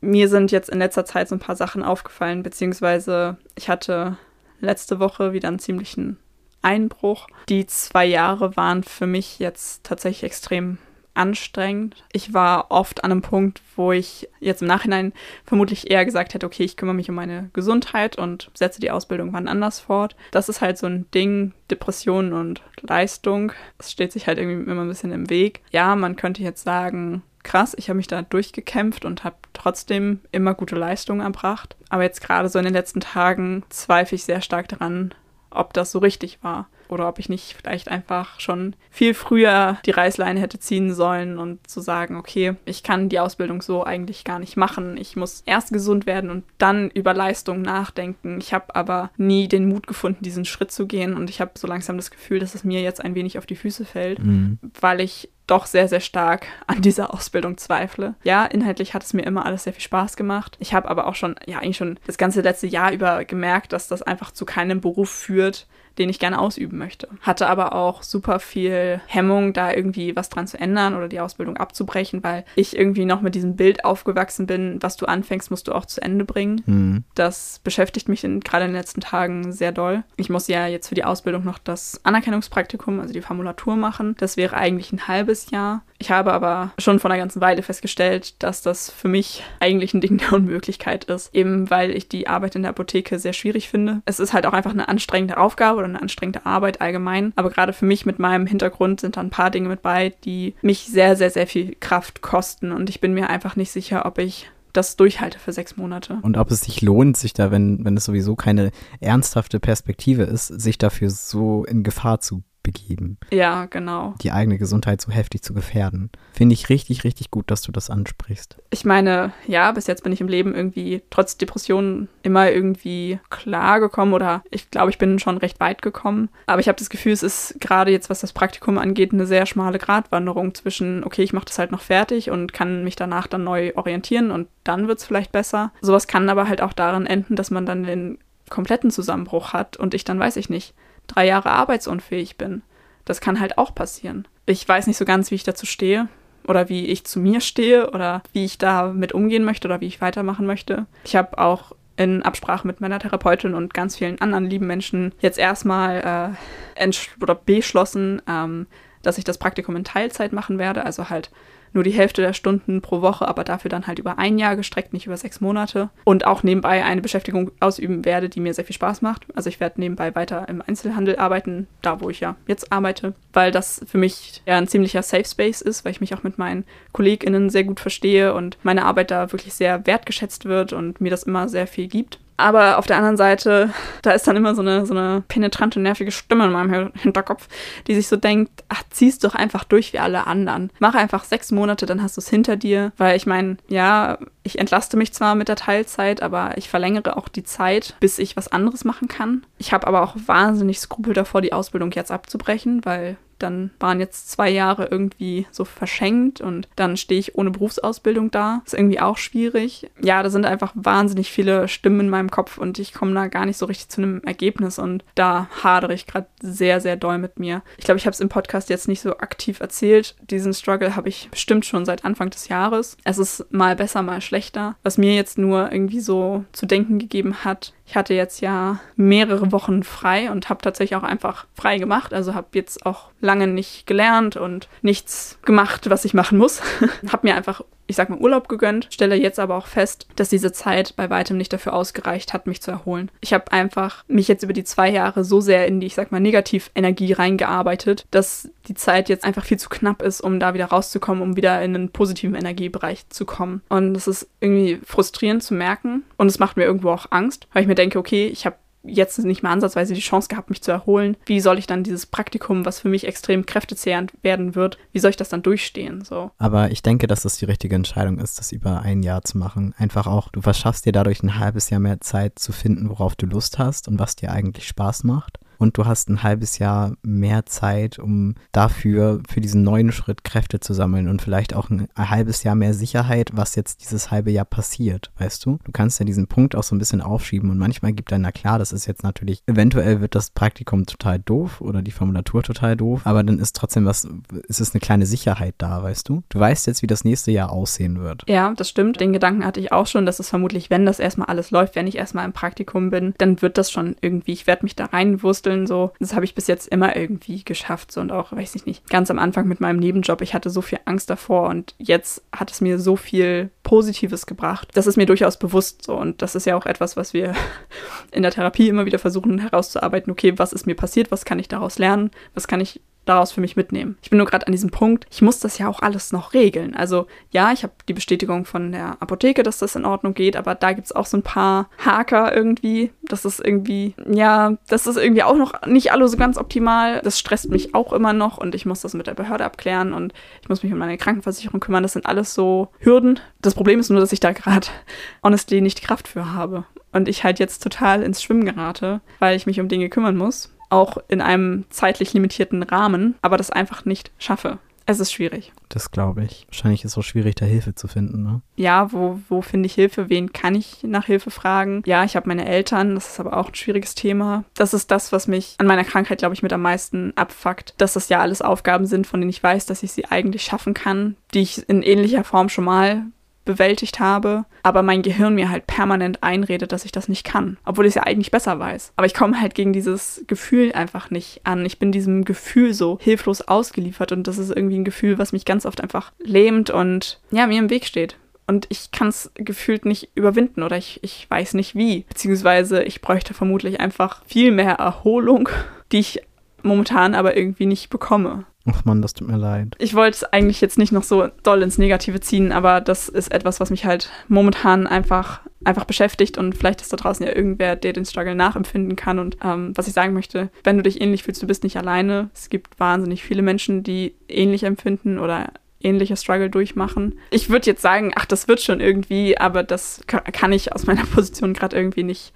[0.00, 4.16] Mir sind jetzt in letzter Zeit so ein paar Sachen aufgefallen, beziehungsweise ich hatte
[4.60, 6.18] letzte Woche wieder einen ziemlichen
[6.62, 7.26] Einbruch.
[7.48, 10.78] Die zwei Jahre waren für mich jetzt tatsächlich extrem
[11.14, 12.04] anstrengend.
[12.12, 15.12] Ich war oft an einem Punkt, wo ich jetzt im Nachhinein
[15.44, 19.32] vermutlich eher gesagt hätte, okay, ich kümmere mich um meine Gesundheit und setze die Ausbildung
[19.32, 20.16] wann anders fort.
[20.30, 23.52] Das ist halt so ein Ding, Depression und Leistung.
[23.78, 25.60] Es steht sich halt irgendwie immer ein bisschen im Weg.
[25.70, 30.54] Ja, man könnte jetzt sagen, krass, ich habe mich da durchgekämpft und habe trotzdem immer
[30.54, 31.76] gute Leistungen erbracht.
[31.88, 35.14] Aber jetzt gerade so in den letzten Tagen zweifle ich sehr stark daran,
[35.50, 39.90] ob das so richtig war oder ob ich nicht vielleicht einfach schon viel früher die
[39.90, 44.38] Reißleine hätte ziehen sollen und zu sagen, okay, ich kann die Ausbildung so eigentlich gar
[44.38, 44.96] nicht machen.
[44.96, 48.38] Ich muss erst gesund werden und dann über Leistung nachdenken.
[48.38, 51.66] Ich habe aber nie den Mut gefunden, diesen Schritt zu gehen und ich habe so
[51.66, 54.58] langsam das Gefühl, dass es mir jetzt ein wenig auf die Füße fällt, mhm.
[54.80, 58.14] weil ich doch sehr, sehr stark an dieser Ausbildung zweifle.
[58.24, 60.56] Ja, inhaltlich hat es mir immer alles sehr viel Spaß gemacht.
[60.60, 63.86] Ich habe aber auch schon, ja, eigentlich schon das ganze letzte Jahr über gemerkt, dass
[63.86, 65.66] das einfach zu keinem Beruf führt,
[65.98, 67.08] den ich gerne ausüben möchte.
[67.20, 71.56] Hatte aber auch super viel Hemmung, da irgendwie was dran zu ändern oder die Ausbildung
[71.56, 75.72] abzubrechen, weil ich irgendwie noch mit diesem Bild aufgewachsen bin, was du anfängst, musst du
[75.72, 76.62] auch zu Ende bringen.
[76.66, 77.04] Mhm.
[77.14, 80.04] Das beschäftigt mich gerade in den letzten Tagen sehr doll.
[80.16, 84.14] Ich muss ja jetzt für die Ausbildung noch das Anerkennungspraktikum, also die Formulatur machen.
[84.18, 85.82] Das wäre eigentlich ein halbes Jahr.
[85.98, 90.00] Ich habe aber schon vor einer ganzen Weile festgestellt, dass das für mich eigentlich ein
[90.00, 94.02] Ding der Unmöglichkeit ist, eben weil ich die Arbeit in der Apotheke sehr schwierig finde.
[94.04, 97.32] Es ist halt auch einfach eine anstrengende Aufgabe oder eine anstrengende Arbeit allgemein.
[97.36, 100.54] Aber gerade für mich mit meinem Hintergrund sind da ein paar Dinge mit bei, die
[100.62, 102.72] mich sehr, sehr, sehr viel Kraft kosten.
[102.72, 106.18] Und ich bin mir einfach nicht sicher, ob ich das durchhalte für sechs Monate.
[106.22, 110.46] Und ob es sich lohnt, sich da, wenn, wenn es sowieso keine ernsthafte Perspektive ist,
[110.46, 113.18] sich dafür so in Gefahr zu begeben.
[113.30, 114.14] Ja, genau.
[114.22, 116.10] Die eigene Gesundheit so heftig zu gefährden.
[116.32, 118.56] Finde ich richtig, richtig gut, dass du das ansprichst.
[118.70, 123.80] Ich meine, ja, bis jetzt bin ich im Leben irgendwie trotz Depressionen immer irgendwie klar
[123.80, 126.28] gekommen oder ich glaube, ich bin schon recht weit gekommen.
[126.46, 129.46] Aber ich habe das Gefühl, es ist gerade jetzt, was das Praktikum angeht, eine sehr
[129.46, 133.44] schmale Gratwanderung zwischen, okay, ich mache das halt noch fertig und kann mich danach dann
[133.44, 135.72] neu orientieren und dann wird es vielleicht besser.
[135.80, 139.94] Sowas kann aber halt auch daran enden, dass man dann den kompletten Zusammenbruch hat und
[139.94, 140.74] ich dann weiß ich nicht
[141.12, 142.62] drei Jahre arbeitsunfähig bin.
[143.04, 144.26] Das kann halt auch passieren.
[144.46, 146.08] Ich weiß nicht so ganz, wie ich dazu stehe
[146.46, 150.00] oder wie ich zu mir stehe oder wie ich damit umgehen möchte oder wie ich
[150.00, 150.86] weitermachen möchte.
[151.04, 155.38] Ich habe auch in Absprache mit meiner Therapeutin und ganz vielen anderen lieben Menschen jetzt
[155.38, 156.34] erstmal
[156.78, 158.66] äh, oder beschlossen, ähm,
[159.02, 161.30] dass ich das Praktikum in Teilzeit machen werde, also halt
[161.72, 164.92] nur die Hälfte der Stunden pro Woche, aber dafür dann halt über ein Jahr gestreckt,
[164.92, 165.90] nicht über sechs Monate.
[166.04, 169.26] Und auch nebenbei eine Beschäftigung ausüben werde, die mir sehr viel Spaß macht.
[169.34, 173.50] Also ich werde nebenbei weiter im Einzelhandel arbeiten, da wo ich ja jetzt arbeite, weil
[173.50, 176.64] das für mich ja ein ziemlicher Safe Space ist, weil ich mich auch mit meinen
[176.92, 181.24] KollegInnen sehr gut verstehe und meine Arbeit da wirklich sehr wertgeschätzt wird und mir das
[181.24, 182.18] immer sehr viel gibt.
[182.42, 183.70] Aber auf der anderen Seite,
[184.02, 187.46] da ist dann immer so eine, so eine penetrante, nervige Stimme in meinem Hinterkopf,
[187.86, 190.70] die sich so denkt, ach, zieh's doch einfach durch wie alle anderen.
[190.80, 192.92] Mach einfach sechs Monate, dann hast du es hinter dir.
[192.96, 197.28] Weil ich meine, ja, ich entlaste mich zwar mit der Teilzeit, aber ich verlängere auch
[197.28, 199.44] die Zeit, bis ich was anderes machen kann.
[199.58, 204.30] Ich habe aber auch wahnsinnig Skrupel davor, die Ausbildung jetzt abzubrechen, weil dann waren jetzt
[204.30, 208.62] zwei Jahre irgendwie so verschenkt und dann stehe ich ohne Berufsausbildung da.
[208.64, 209.90] Ist irgendwie auch schwierig.
[210.00, 213.46] Ja, da sind einfach wahnsinnig viele Stimmen in meinem Kopf und ich komme da gar
[213.46, 217.38] nicht so richtig zu einem Ergebnis und da hadere ich gerade sehr, sehr doll mit
[217.38, 217.62] mir.
[217.76, 220.14] Ich glaube, ich habe es im Podcast jetzt nicht so aktiv erzählt.
[220.30, 222.96] Diesen Struggle habe ich bestimmt schon seit Anfang des Jahres.
[223.04, 224.76] Es ist mal besser, mal schlechter.
[224.82, 229.52] Was mir jetzt nur irgendwie so zu denken gegeben hat, ich hatte jetzt ja mehrere
[229.52, 232.14] Wochen frei und habe tatsächlich auch einfach frei gemacht.
[232.14, 236.62] Also habe jetzt auch lange nicht gelernt und nichts gemacht, was ich machen muss.
[237.12, 237.60] habe mir einfach
[237.92, 241.36] ich sag mal, Urlaub gegönnt, stelle jetzt aber auch fest, dass diese Zeit bei weitem
[241.36, 243.10] nicht dafür ausgereicht hat, mich zu erholen.
[243.20, 246.10] Ich habe einfach mich jetzt über die zwei Jahre so sehr in die, ich sag
[246.10, 250.66] mal, Negativenergie reingearbeitet, dass die Zeit jetzt einfach viel zu knapp ist, um da wieder
[250.66, 253.60] rauszukommen, um wieder in einen positiven Energiebereich zu kommen.
[253.68, 257.60] Und das ist irgendwie frustrierend zu merken und es macht mir irgendwo auch Angst, weil
[257.60, 260.70] ich mir denke, okay, ich habe jetzt nicht mal ansatzweise die Chance gehabt, mich zu
[260.70, 261.16] erholen.
[261.26, 265.10] Wie soll ich dann dieses Praktikum, was für mich extrem kräftezehrend werden wird, wie soll
[265.10, 266.02] ich das dann durchstehen?
[266.02, 266.30] So.
[266.38, 269.74] Aber ich denke, dass es die richtige Entscheidung ist, das über ein Jahr zu machen.
[269.76, 273.26] Einfach auch, du verschaffst dir dadurch ein halbes Jahr mehr Zeit zu finden, worauf du
[273.26, 277.46] Lust hast und was dir eigentlich Spaß macht und du hast ein halbes Jahr mehr
[277.46, 282.10] Zeit, um dafür, für diesen neuen Schritt Kräfte zu sammeln und vielleicht auch ein, ein
[282.10, 285.58] halbes Jahr mehr Sicherheit, was jetzt dieses halbe Jahr passiert, weißt du?
[285.64, 288.32] Du kannst ja diesen Punkt auch so ein bisschen aufschieben und manchmal gibt dann, na
[288.32, 292.76] klar, das ist jetzt natürlich, eventuell wird das Praktikum total doof oder die Formulatur total
[292.76, 294.08] doof, aber dann ist trotzdem was,
[294.48, 296.24] ist es eine kleine Sicherheit da, weißt du?
[296.28, 298.24] Du weißt jetzt, wie das nächste Jahr aussehen wird.
[298.28, 299.00] Ja, das stimmt.
[299.00, 301.86] Den Gedanken hatte ich auch schon, dass es vermutlich, wenn das erstmal alles läuft, wenn
[301.86, 305.51] ich erstmal im Praktikum bin, dann wird das schon irgendwie, ich werde mich da reinwursteln
[305.52, 305.92] basteln so.
[305.98, 309.10] Das habe ich bis jetzt immer irgendwie geschafft so und auch, weiß ich nicht, ganz
[309.10, 312.60] am Anfang mit meinem Nebenjob, ich hatte so viel Angst davor und jetzt hat es
[312.60, 314.68] mir so viel Positives gebracht.
[314.74, 317.34] Das ist mir durchaus bewusst so und das ist ja auch etwas, was wir
[318.12, 320.10] in der Therapie immer wieder versuchen herauszuarbeiten.
[320.10, 321.10] Okay, was ist mir passiert?
[321.10, 322.10] Was kann ich daraus lernen?
[322.34, 323.96] Was kann ich daraus für mich mitnehmen.
[324.02, 326.74] Ich bin nur gerade an diesem Punkt, ich muss das ja auch alles noch regeln.
[326.74, 330.54] Also ja, ich habe die Bestätigung von der Apotheke, dass das in Ordnung geht, aber
[330.54, 332.92] da gibt es auch so ein paar Haker irgendwie.
[333.02, 337.00] Das ist irgendwie, ja, das ist irgendwie auch noch nicht alle so ganz optimal.
[337.02, 340.12] Das stresst mich auch immer noch und ich muss das mit der Behörde abklären und
[340.40, 341.82] ich muss mich um meine Krankenversicherung kümmern.
[341.82, 343.18] Das sind alles so Hürden.
[343.40, 344.68] Das Problem ist nur, dass ich da gerade
[345.22, 346.64] honestly nicht Kraft für habe.
[346.92, 350.52] Und ich halt jetzt total ins Schwimmen gerate, weil ich mich um Dinge kümmern muss
[350.72, 354.58] auch in einem zeitlich limitierten Rahmen, aber das einfach nicht schaffe.
[354.84, 355.52] Es ist schwierig.
[355.68, 356.44] Das glaube ich.
[356.48, 358.42] Wahrscheinlich ist es auch schwierig, da Hilfe zu finden, ne?
[358.56, 360.08] Ja, wo, wo finde ich Hilfe?
[360.08, 361.82] Wen kann ich nach Hilfe fragen?
[361.86, 364.44] Ja, ich habe meine Eltern, das ist aber auch ein schwieriges Thema.
[364.54, 367.74] Das ist das, was mich an meiner Krankheit, glaube ich, mit am meisten abfuckt.
[367.78, 370.74] Dass das ja alles Aufgaben sind, von denen ich weiß, dass ich sie eigentlich schaffen
[370.74, 373.04] kann, die ich in ähnlicher Form schon mal
[373.44, 377.86] bewältigt habe, aber mein Gehirn mir halt permanent einredet, dass ich das nicht kann, obwohl
[377.86, 378.92] ich es ja eigentlich besser weiß.
[378.96, 381.64] Aber ich komme halt gegen dieses Gefühl einfach nicht an.
[381.66, 385.44] Ich bin diesem Gefühl so hilflos ausgeliefert und das ist irgendwie ein Gefühl, was mich
[385.44, 388.16] ganz oft einfach lähmt und ja, mir im Weg steht.
[388.46, 392.04] Und ich kann es gefühlt nicht überwinden oder ich, ich weiß nicht wie.
[392.08, 395.48] Beziehungsweise ich bräuchte vermutlich einfach viel mehr Erholung,
[395.92, 396.20] die ich
[396.62, 398.44] momentan aber irgendwie nicht bekomme.
[398.70, 399.74] Ach Mann, das tut mir leid.
[399.78, 403.32] Ich wollte es eigentlich jetzt nicht noch so doll ins Negative ziehen, aber das ist
[403.32, 407.74] etwas, was mich halt momentan einfach, einfach beschäftigt und vielleicht ist da draußen ja irgendwer,
[407.74, 409.18] der den Struggle nachempfinden kann.
[409.18, 412.30] Und ähm, was ich sagen möchte, wenn du dich ähnlich fühlst, du bist nicht alleine.
[412.34, 417.18] Es gibt wahnsinnig viele Menschen, die ähnlich empfinden oder ähnliche Struggle durchmachen.
[417.30, 421.04] Ich würde jetzt sagen, ach, das wird schon irgendwie, aber das kann ich aus meiner
[421.14, 422.32] Position gerade irgendwie nicht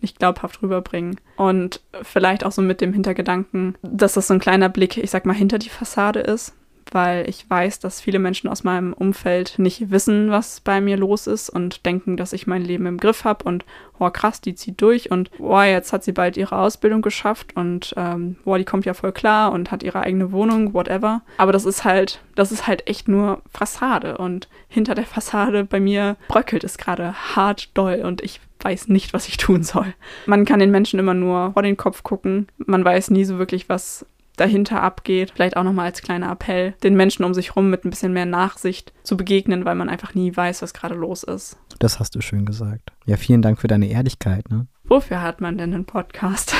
[0.00, 1.20] nicht glaubhaft rüberbringen.
[1.36, 5.26] Und vielleicht auch so mit dem Hintergedanken, dass das so ein kleiner Blick, ich sag
[5.26, 6.54] mal, hinter die Fassade ist
[6.92, 11.26] weil ich weiß, dass viele Menschen aus meinem Umfeld nicht wissen, was bei mir los
[11.26, 13.64] ist und denken, dass ich mein Leben im Griff habe und
[13.98, 17.94] oh krass, die zieht durch und oh, jetzt hat sie bald ihre Ausbildung geschafft und
[17.96, 21.22] ähm, oh, die kommt ja voll klar und hat ihre eigene Wohnung, whatever.
[21.36, 25.80] Aber das ist halt, das ist halt echt nur Fassade und hinter der Fassade bei
[25.80, 29.94] mir bröckelt es gerade hart doll und ich weiß nicht, was ich tun soll.
[30.26, 32.48] Man kann den Menschen immer nur vor den Kopf gucken.
[32.58, 34.06] Man weiß nie so wirklich, was
[34.40, 35.32] dahinter abgeht.
[35.34, 38.26] Vielleicht auch nochmal als kleiner Appell, den Menschen um sich herum mit ein bisschen mehr
[38.26, 41.58] Nachsicht zu begegnen, weil man einfach nie weiß, was gerade los ist.
[41.78, 42.92] Das hast du schön gesagt.
[43.06, 44.50] Ja, vielen Dank für deine Ehrlichkeit.
[44.50, 44.66] Ne?
[44.84, 46.54] Wofür hat man denn einen Podcast?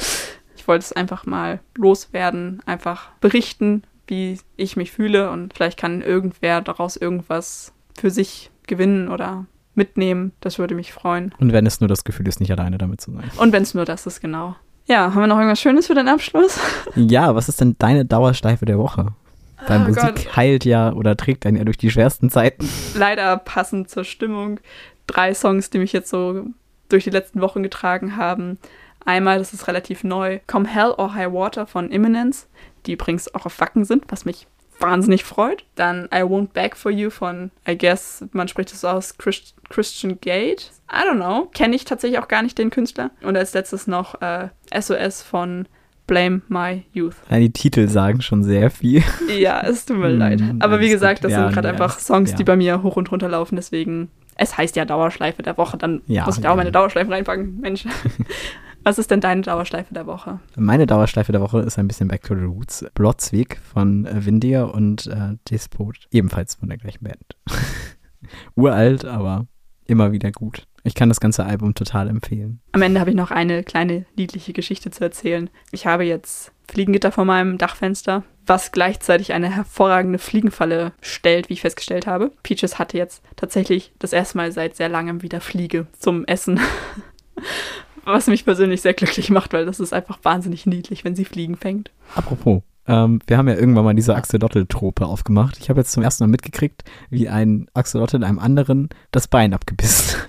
[0.56, 6.02] ich wollte es einfach mal loswerden, einfach berichten, wie ich mich fühle und vielleicht kann
[6.02, 10.32] irgendwer daraus irgendwas für sich gewinnen oder mitnehmen.
[10.40, 11.34] Das würde mich freuen.
[11.38, 13.30] Und wenn es nur das Gefühl ist, nicht alleine damit zu sein.
[13.38, 14.56] Und wenn es nur das ist, genau.
[14.88, 16.58] Ja, haben wir noch irgendwas Schönes für den Abschluss?
[16.96, 19.08] Ja, was ist denn deine Dauerschleife der Woche?
[19.66, 20.36] Deine oh Musik Gott.
[20.36, 22.68] heilt ja oder trägt einen ja durch die schwersten Zeiten.
[22.94, 24.60] Leider passend zur Stimmung.
[25.06, 26.46] Drei Songs, die mich jetzt so
[26.88, 28.58] durch die letzten Wochen getragen haben.
[29.04, 32.48] Einmal, das ist relativ neu, Come Hell or High Water von Imminence,
[32.86, 34.46] die übrigens auch auf Wacken sind, was mich
[34.78, 35.64] wahnsinnig freut.
[35.74, 40.18] Dann I Won't Back for You von, I guess, man spricht es aus, Christ Christian
[40.20, 40.70] Gate.
[40.90, 41.50] I don't know.
[41.52, 43.10] Kenne ich tatsächlich auch gar nicht den Künstler.
[43.22, 45.66] Und als letztes noch äh, SOS von
[46.06, 47.16] Blame My Youth.
[47.30, 49.02] Ja, die Titel sagen schon sehr viel.
[49.28, 50.40] Ja, es tut mir leid.
[50.40, 52.36] Hm, Aber wie gesagt, das ja, sind gerade einfach Songs, ja.
[52.36, 53.56] die bei mir hoch und runter laufen.
[53.56, 55.76] Deswegen, es heißt ja Dauerschleife der Woche.
[55.76, 57.60] Dann ja, muss ich da auch meine Dauerschleifen reinpacken.
[57.60, 57.84] Mensch.
[58.88, 60.40] Was ist denn deine Dauerschleife der Woche?
[60.56, 62.86] Meine Dauerschleife der Woche ist ein bisschen Back to the Roots.
[62.94, 67.36] Blotzweg von äh, Windir und äh, Despot, ebenfalls von der gleichen Band.
[68.54, 69.46] Uralt, aber
[69.84, 70.62] immer wieder gut.
[70.84, 72.62] Ich kann das ganze Album total empfehlen.
[72.72, 75.50] Am Ende habe ich noch eine kleine niedliche Geschichte zu erzählen.
[75.70, 81.60] Ich habe jetzt Fliegengitter vor meinem Dachfenster, was gleichzeitig eine hervorragende Fliegenfalle stellt, wie ich
[81.60, 82.32] festgestellt habe.
[82.42, 86.58] Peaches hatte jetzt tatsächlich das erste Mal seit sehr langem wieder Fliege zum Essen.
[88.08, 91.56] was mich persönlich sehr glücklich macht, weil das ist einfach wahnsinnig niedlich, wenn sie Fliegen
[91.56, 91.90] fängt.
[92.14, 95.58] Apropos, ähm, wir haben ja irgendwann mal diese Axolotl-Trope aufgemacht.
[95.60, 100.18] Ich habe jetzt zum ersten Mal mitgekriegt, wie ein Axolotl einem anderen das Bein abgebissen.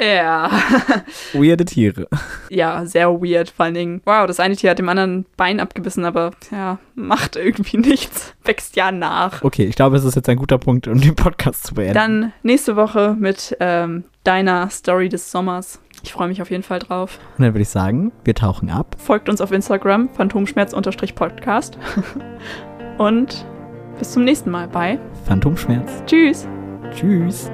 [0.00, 0.50] Ja.
[1.32, 2.06] Weirde Tiere.
[2.50, 3.50] Ja, sehr weird.
[3.50, 7.36] Vor allen Dingen, wow, das eine Tier hat dem anderen Bein abgebissen, aber ja, macht
[7.36, 8.34] irgendwie nichts.
[8.44, 9.42] Wächst ja nach.
[9.42, 11.94] Okay, ich glaube, es ist jetzt ein guter Punkt, um den Podcast zu beenden.
[11.94, 15.80] Dann nächste Woche mit ähm, deiner Story des Sommers.
[16.02, 17.18] Ich freue mich auf jeden Fall drauf.
[17.36, 18.96] Und dann würde ich sagen, wir tauchen ab.
[18.98, 21.78] Folgt uns auf Instagram, phantomschmerz-podcast.
[22.98, 23.44] Und
[23.98, 26.02] bis zum nächsten Mal bei Phantomschmerz.
[26.06, 26.46] Tschüss.
[26.94, 27.50] Tschüss.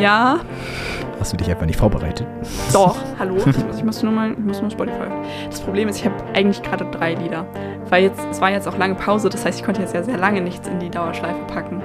[0.00, 0.40] Ja.
[1.24, 2.26] Hast du dich einfach nicht vorbereitet?
[2.74, 3.36] Doch, hallo.
[3.38, 5.06] Ich muss, ich muss, nur mal, ich muss nur Spotify.
[5.48, 7.46] Das Problem ist, ich habe eigentlich gerade drei Lieder.
[7.88, 10.18] Weil jetzt, es war jetzt auch lange Pause, das heißt, ich konnte jetzt ja sehr
[10.18, 11.80] lange nichts in die Dauerschleife packen.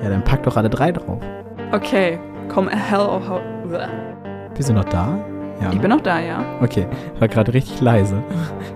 [0.00, 1.20] Ja, dann pack doch alle drei drauf.
[1.72, 3.40] Okay, komm, hell or how.
[4.56, 5.18] Bist du noch da?
[5.60, 5.80] Ja, ich ne?
[5.80, 6.44] bin noch da, ja.
[6.62, 6.86] Okay,
[7.18, 8.22] war gerade richtig leise.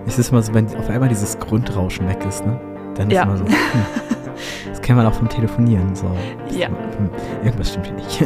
[0.05, 2.59] Es ist immer so, wenn auf einmal dieses Grundrauschen weg ist, ne?
[2.95, 3.23] Dann ist ja.
[3.23, 3.45] immer so.
[3.45, 3.53] Hm.
[4.67, 5.95] Das kennt man auch vom Telefonieren.
[5.95, 6.07] So.
[6.49, 6.67] Ja.
[6.67, 7.09] Hm,
[7.43, 8.21] irgendwas stimmt hier nicht.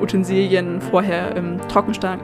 [0.00, 2.22] Utensilien vorher im Trockenschrank,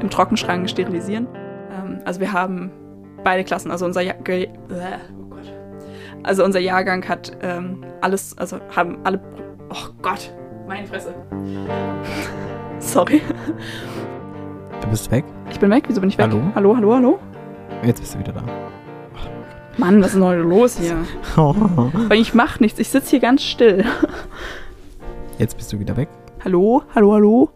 [0.00, 1.26] im Trockenschrank sterilisieren.
[1.70, 2.70] Ähm, also wir haben
[3.22, 5.34] beide Klassen, also unser, ja oh
[6.22, 9.20] also unser Jahrgang hat ähm, alles, also haben alle
[9.70, 10.32] Oh Gott,
[10.68, 11.14] meine Fresse.
[12.78, 13.20] Sorry.
[14.80, 15.24] Du bist weg?
[15.50, 15.84] Ich bin weg.
[15.88, 16.26] Wieso bin ich weg?
[16.30, 16.42] Hallo?
[16.54, 17.18] Hallo, hallo, hallo?
[17.82, 18.42] Jetzt bist du wieder da.
[19.76, 20.96] Mann, was ist denn heute los hier?
[21.34, 22.78] Weil ich mach nichts.
[22.78, 23.84] Ich sitze hier ganz still.
[25.38, 26.08] Jetzt bist du wieder weg.
[26.44, 27.52] Hallo, hallo, hallo?